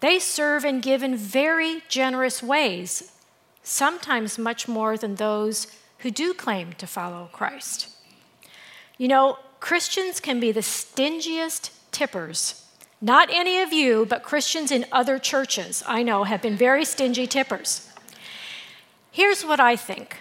they 0.00 0.18
serve 0.18 0.64
and 0.64 0.82
give 0.82 1.02
in 1.02 1.16
very 1.16 1.82
generous 1.88 2.42
ways, 2.42 3.12
sometimes 3.62 4.38
much 4.38 4.68
more 4.68 4.98
than 4.98 5.14
those 5.14 5.66
who 5.98 6.10
do 6.10 6.34
claim 6.34 6.74
to 6.74 6.86
follow 6.86 7.30
Christ. 7.32 7.88
You 8.98 9.08
know, 9.08 9.38
Christians 9.60 10.20
can 10.20 10.40
be 10.40 10.52
the 10.52 10.60
stingiest 10.60 11.70
tippers 11.90 12.66
not 13.00 13.30
any 13.32 13.60
of 13.60 13.72
you, 13.72 14.06
but 14.06 14.22
Christians 14.22 14.70
in 14.70 14.84
other 14.92 15.18
churches 15.18 15.82
I 15.86 16.02
know 16.02 16.24
have 16.24 16.42
been 16.42 16.56
very 16.56 16.84
stingy 16.84 17.26
tippers. 17.26 17.88
Here's 19.10 19.44
what 19.44 19.60
I 19.60 19.76
think 19.76 20.18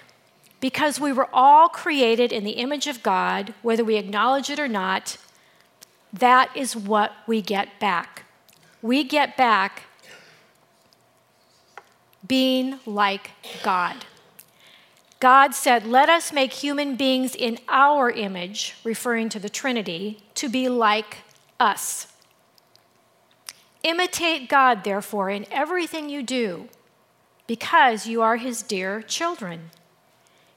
because 0.59 0.99
we 0.99 1.13
were 1.13 1.29
all 1.31 1.69
created 1.69 2.31
in 2.31 2.43
the 2.43 2.51
image 2.51 2.87
of 2.87 3.01
God, 3.01 3.53
whether 3.61 3.83
we 3.83 3.95
acknowledge 3.95 4.49
it 4.49 4.59
or 4.59 4.67
not, 4.67 5.17
that 6.11 6.55
is 6.55 6.75
what 6.75 7.13
we 7.27 7.41
get 7.41 7.79
back. 7.79 8.23
We 8.81 9.03
get 9.03 9.37
back 9.37 9.83
being 12.25 12.79
like 12.85 13.31
God. 13.63 14.05
God 15.19 15.53
said, 15.53 15.85
Let 15.85 16.09
us 16.09 16.31
make 16.31 16.53
human 16.53 16.95
beings 16.95 17.35
in 17.35 17.59
our 17.67 18.09
image, 18.09 18.75
referring 18.83 19.29
to 19.29 19.39
the 19.39 19.49
Trinity, 19.49 20.23
to 20.35 20.47
be 20.47 20.69
like 20.69 21.17
us. 21.59 22.08
Imitate 23.83 24.49
God, 24.49 24.83
therefore, 24.83 25.29
in 25.29 25.45
everything 25.51 26.09
you 26.09 26.21
do, 26.21 26.69
because 27.47 28.07
you 28.07 28.21
are 28.21 28.37
his 28.37 28.61
dear 28.61 29.01
children. 29.01 29.71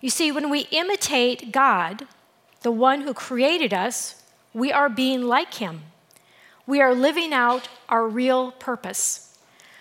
You 0.01 0.11
see, 0.11 0.33
when 0.33 0.51
we 0.51 0.67
imitate 0.73 1.53
God, 1.53 2.07
the 2.63 2.73
one 2.73 3.03
who 3.03 3.15
created 3.15 3.73
us, 3.73 4.23
we 4.53 4.73
are 4.73 4.89
being 4.89 5.23
like 5.23 5.55
him. 5.55 5.83
We 6.67 6.81
are 6.81 6.95
living 6.95 7.33
out 7.33 7.69
our 7.89 8.07
real 8.07 8.53
purpose. 8.53 9.39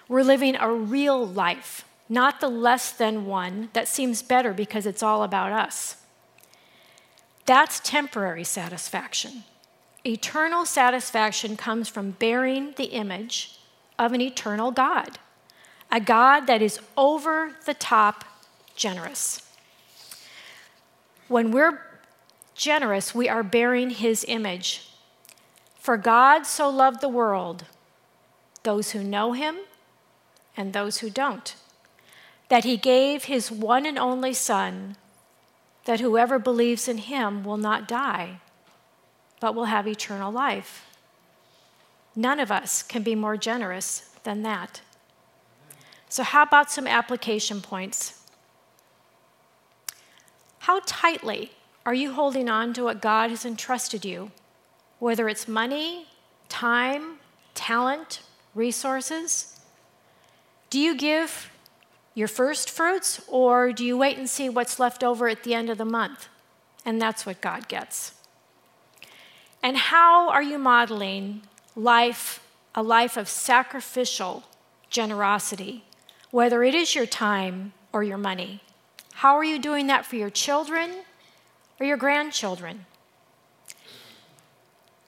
We're 0.08 0.24
living 0.24 0.56
a 0.56 0.72
real 0.72 1.26
life, 1.26 1.86
not 2.10 2.40
the 2.40 2.50
less 2.50 2.92
than 2.92 3.26
one 3.26 3.70
that 3.74 3.88
seems 3.88 4.22
better 4.22 4.54
because 4.54 4.86
it's 4.86 5.04
all 5.04 5.24
about 5.24 5.52
us. 5.52 5.98
That's 7.46 7.80
temporary 7.80 8.44
satisfaction. 8.44 9.44
Eternal 10.06 10.66
satisfaction 10.66 11.56
comes 11.56 11.88
from 11.88 12.12
bearing 12.12 12.74
the 12.78 12.86
image 12.86 13.60
of 14.00 14.14
an 14.14 14.22
eternal 14.22 14.72
God, 14.72 15.20
a 15.92 16.00
God 16.00 16.48
that 16.48 16.62
is 16.62 16.80
over 16.98 17.56
the 17.66 17.76
top 17.76 18.26
generous. 18.76 19.48
When 21.28 21.52
we're 21.52 21.82
generous, 22.56 23.14
we 23.14 23.30
are 23.30 23.44
bearing 23.44 23.92
his 23.92 24.26
image. 24.28 24.90
For 25.80 25.98
God 25.98 26.46
so 26.48 26.70
loved 26.70 27.02
the 27.02 27.10
world, 27.10 27.66
those 28.64 28.92
who 28.92 29.04
know 29.04 29.34
him 29.34 29.58
and 30.58 30.74
those 30.74 31.00
who 31.00 31.10
don't, 31.10 31.56
that 32.50 32.64
he 32.64 32.76
gave 32.76 33.26
his 33.26 33.52
one 33.52 33.86
and 33.86 33.98
only 34.00 34.34
Son, 34.34 34.96
that 35.86 36.00
whoever 36.00 36.40
believes 36.40 36.88
in 36.88 36.98
him 36.98 37.44
will 37.44 37.58
not 37.58 37.88
die, 37.88 38.40
but 39.42 39.54
will 39.54 39.66
have 39.66 39.88
eternal 39.88 40.32
life. 40.32 40.86
None 42.16 42.40
of 42.40 42.52
us 42.52 42.82
can 42.82 43.04
be 43.04 43.16
more 43.16 43.36
generous 43.36 44.10
than 44.24 44.44
that. 44.44 44.80
So, 46.08 46.24
how 46.24 46.44
about 46.44 46.72
some 46.72 46.88
application 46.88 47.60
points? 47.60 48.22
How 50.60 50.82
tightly 50.86 51.52
are 51.86 51.94
you 51.94 52.14
holding 52.14 52.48
on 52.48 52.74
to 52.74 52.84
what 52.84 53.02
God 53.02 53.32
has 53.32 53.46
entrusted 53.46 54.06
you, 54.06 54.32
whether 55.00 55.28
it's 55.28 55.48
money, 55.48 56.06
time, 56.48 57.18
talent, 57.56 58.22
resources? 58.54 59.60
Do 60.70 60.80
you 60.80 60.96
give 60.96 61.50
your 62.14 62.28
first 62.28 62.70
fruits, 62.70 63.22
or 63.28 63.72
do 63.72 63.84
you 63.86 63.98
wait 63.98 64.18
and 64.18 64.30
see 64.30 64.50
what's 64.50 64.80
left 64.80 65.04
over 65.04 65.28
at 65.30 65.44
the 65.44 65.54
end 65.54 65.70
of 65.70 65.78
the 65.78 65.86
month? 65.86 66.28
And 66.86 67.02
that's 67.02 67.26
what 67.26 67.42
God 67.42 67.68
gets. 67.68 68.14
And 69.64 69.78
how 69.78 70.30
are 70.30 70.42
you 70.42 70.58
modeling 70.58 71.44
life, 71.76 72.44
a 72.74 72.82
life 72.82 73.18
of 73.18 73.30
sacrificial 73.30 74.44
generosity, 74.90 75.84
whether 76.32 76.64
it 76.64 76.74
is 76.74 76.96
your 76.96 77.06
time 77.06 77.74
or 77.94 78.04
your 78.04 78.18
money? 78.18 78.62
How 79.16 79.36
are 79.36 79.44
you 79.44 79.60
doing 79.60 79.88
that 79.88 80.06
for 80.06 80.16
your 80.16 80.30
children 80.30 80.92
or 81.80 81.86
your 81.86 81.98
grandchildren? 81.98 82.86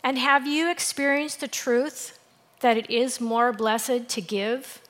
And 0.03 0.19
have 0.19 0.45
you 0.45 0.69
experienced 0.69 1.39
the 1.39 1.47
truth 1.47 2.19
that 2.59 2.77
it 2.77 2.89
is 2.89 3.19
more 3.19 3.51
blessed 3.53 4.07
to 4.09 4.21
give 4.21 4.81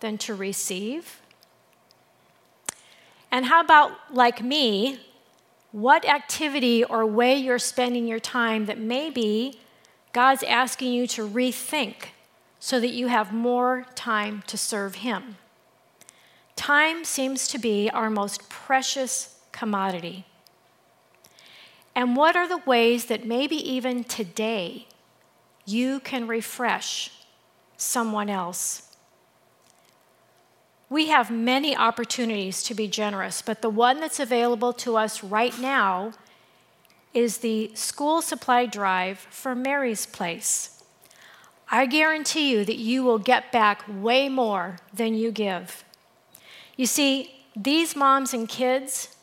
than 0.00 0.18
to 0.18 0.34
receive? 0.34 1.20
And 3.30 3.46
how 3.46 3.60
about, 3.60 3.92
like 4.12 4.42
me, 4.42 5.00
what 5.74 6.04
activity 6.04 6.84
or 6.84 7.04
way 7.04 7.36
you're 7.36 7.58
spending 7.58 8.06
your 8.06 8.20
time 8.20 8.66
that 8.66 8.78
maybe 8.78 9.58
God's 10.12 10.44
asking 10.44 10.92
you 10.92 11.08
to 11.08 11.28
rethink 11.28 12.10
so 12.60 12.78
that 12.78 12.92
you 12.92 13.08
have 13.08 13.32
more 13.32 13.84
time 13.96 14.44
to 14.46 14.56
serve 14.56 14.94
Him? 14.94 15.36
Time 16.54 17.02
seems 17.02 17.48
to 17.48 17.58
be 17.58 17.90
our 17.90 18.08
most 18.08 18.48
precious 18.48 19.40
commodity. 19.50 20.24
And 21.92 22.14
what 22.14 22.36
are 22.36 22.46
the 22.46 22.62
ways 22.64 23.06
that 23.06 23.26
maybe 23.26 23.56
even 23.56 24.04
today 24.04 24.86
you 25.66 25.98
can 25.98 26.28
refresh 26.28 27.10
someone 27.76 28.30
else 28.30 28.83
we 30.94 31.08
have 31.08 31.28
many 31.28 31.76
opportunities 31.76 32.62
to 32.62 32.72
be 32.72 32.86
generous, 32.86 33.42
but 33.42 33.62
the 33.62 33.68
one 33.68 33.98
that's 33.98 34.20
available 34.20 34.72
to 34.72 34.96
us 34.96 35.24
right 35.24 35.58
now 35.58 36.12
is 37.12 37.38
the 37.38 37.68
school 37.74 38.22
supply 38.22 38.64
drive 38.64 39.18
for 39.18 39.56
Mary's 39.56 40.06
Place. 40.06 40.84
I 41.68 41.86
guarantee 41.86 42.48
you 42.48 42.64
that 42.64 42.76
you 42.76 43.02
will 43.02 43.18
get 43.18 43.50
back 43.50 43.82
way 43.88 44.28
more 44.28 44.76
than 44.92 45.16
you 45.16 45.32
give. 45.32 45.82
You 46.76 46.86
see, 46.86 47.42
these 47.56 47.96
moms 47.96 48.32
and 48.32 48.48
kids, 48.48 49.16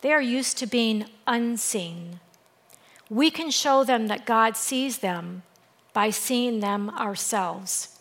they 0.00 0.12
are 0.12 0.20
used 0.20 0.58
to 0.58 0.66
being 0.66 1.06
unseen. 1.28 2.18
We 3.08 3.30
can 3.30 3.52
show 3.52 3.84
them 3.84 4.08
that 4.08 4.26
God 4.26 4.56
sees 4.56 4.98
them 4.98 5.44
by 5.92 6.10
seeing 6.10 6.58
them 6.58 6.90
ourselves. 6.90 8.00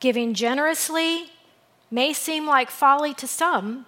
Giving 0.00 0.34
generously 0.34 1.30
may 1.92 2.12
seem 2.14 2.46
like 2.46 2.70
folly 2.70 3.12
to 3.12 3.26
some, 3.28 3.84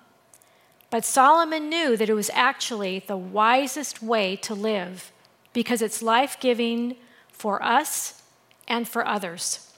but 0.91 1.05
Solomon 1.05 1.69
knew 1.71 1.97
that 1.97 2.11
it 2.11 2.15
was 2.15 2.31
actually 2.35 3.01
the 3.01 3.17
wisest 3.17 4.03
way 4.03 4.37
to 4.37 4.55
live 4.55 5.11
because 5.55 5.81
it's 5.81 6.03
life 6.03 6.37
giving 6.39 6.97
for 7.33 7.63
us 7.63 8.23
and 8.69 8.87
for 8.87 9.07
others. 9.07 9.73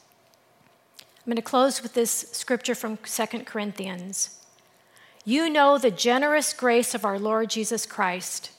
I'm 0.98 1.30
going 1.30 1.36
to 1.36 1.42
close 1.42 1.82
with 1.82 1.94
this 1.94 2.10
scripture 2.32 2.74
from 2.74 2.98
2 2.98 3.26
Corinthians. 3.44 4.38
You 5.24 5.48
know 5.48 5.78
the 5.78 5.90
generous 5.90 6.52
grace 6.52 6.94
of 6.94 7.04
our 7.04 7.18
Lord 7.18 7.50
Jesus 7.50 7.86
Christ. 7.86 8.50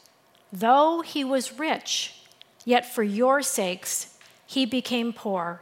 Though 0.51 1.01
he 1.01 1.23
was 1.23 1.60
rich, 1.60 2.21
yet 2.65 2.86
for 2.86 3.03
your 3.03 3.41
sakes 3.41 4.17
he 4.45 4.65
became 4.65 5.13
poor, 5.13 5.62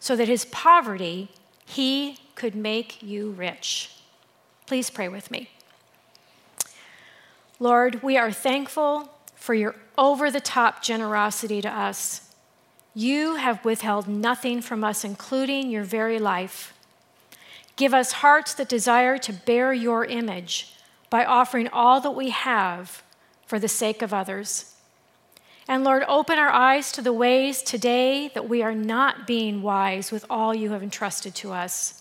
so 0.00 0.16
that 0.16 0.28
his 0.28 0.44
poverty 0.46 1.30
he 1.64 2.18
could 2.38 2.54
make 2.54 3.02
you 3.02 3.30
rich. 3.32 3.90
Please 4.64 4.90
pray 4.90 5.08
with 5.08 5.28
me. 5.28 5.50
Lord, 7.58 8.00
we 8.00 8.16
are 8.16 8.30
thankful 8.30 9.10
for 9.34 9.54
your 9.54 9.74
over 9.98 10.30
the 10.30 10.40
top 10.40 10.80
generosity 10.80 11.60
to 11.60 11.68
us. 11.68 12.32
You 12.94 13.34
have 13.34 13.64
withheld 13.64 14.06
nothing 14.06 14.62
from 14.62 14.84
us, 14.84 15.04
including 15.04 15.68
your 15.68 15.82
very 15.82 16.20
life. 16.20 16.72
Give 17.74 17.92
us 17.92 18.12
hearts 18.12 18.54
that 18.54 18.68
desire 18.68 19.18
to 19.18 19.32
bear 19.32 19.72
your 19.72 20.04
image 20.04 20.74
by 21.10 21.24
offering 21.24 21.66
all 21.72 22.00
that 22.02 22.12
we 22.12 22.30
have 22.30 23.02
for 23.46 23.58
the 23.58 23.66
sake 23.66 24.00
of 24.00 24.14
others. 24.14 24.76
And 25.66 25.82
Lord, 25.82 26.04
open 26.06 26.38
our 26.38 26.50
eyes 26.50 26.92
to 26.92 27.02
the 27.02 27.12
ways 27.12 27.62
today 27.62 28.28
that 28.34 28.48
we 28.48 28.62
are 28.62 28.74
not 28.74 29.26
being 29.26 29.60
wise 29.60 30.12
with 30.12 30.24
all 30.30 30.54
you 30.54 30.70
have 30.70 30.84
entrusted 30.84 31.34
to 31.36 31.52
us. 31.52 31.97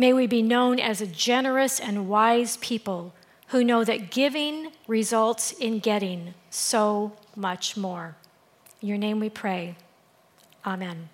May 0.00 0.14
we 0.14 0.26
be 0.26 0.40
known 0.40 0.80
as 0.80 1.02
a 1.02 1.06
generous 1.06 1.78
and 1.78 2.08
wise 2.08 2.56
people 2.56 3.12
who 3.48 3.62
know 3.62 3.84
that 3.84 4.10
giving 4.10 4.72
results 4.88 5.52
in 5.52 5.78
getting 5.78 6.32
so 6.48 7.12
much 7.36 7.76
more. 7.76 8.16
In 8.80 8.88
your 8.88 8.96
name 8.96 9.20
we 9.20 9.28
pray. 9.28 9.76
Amen. 10.64 11.10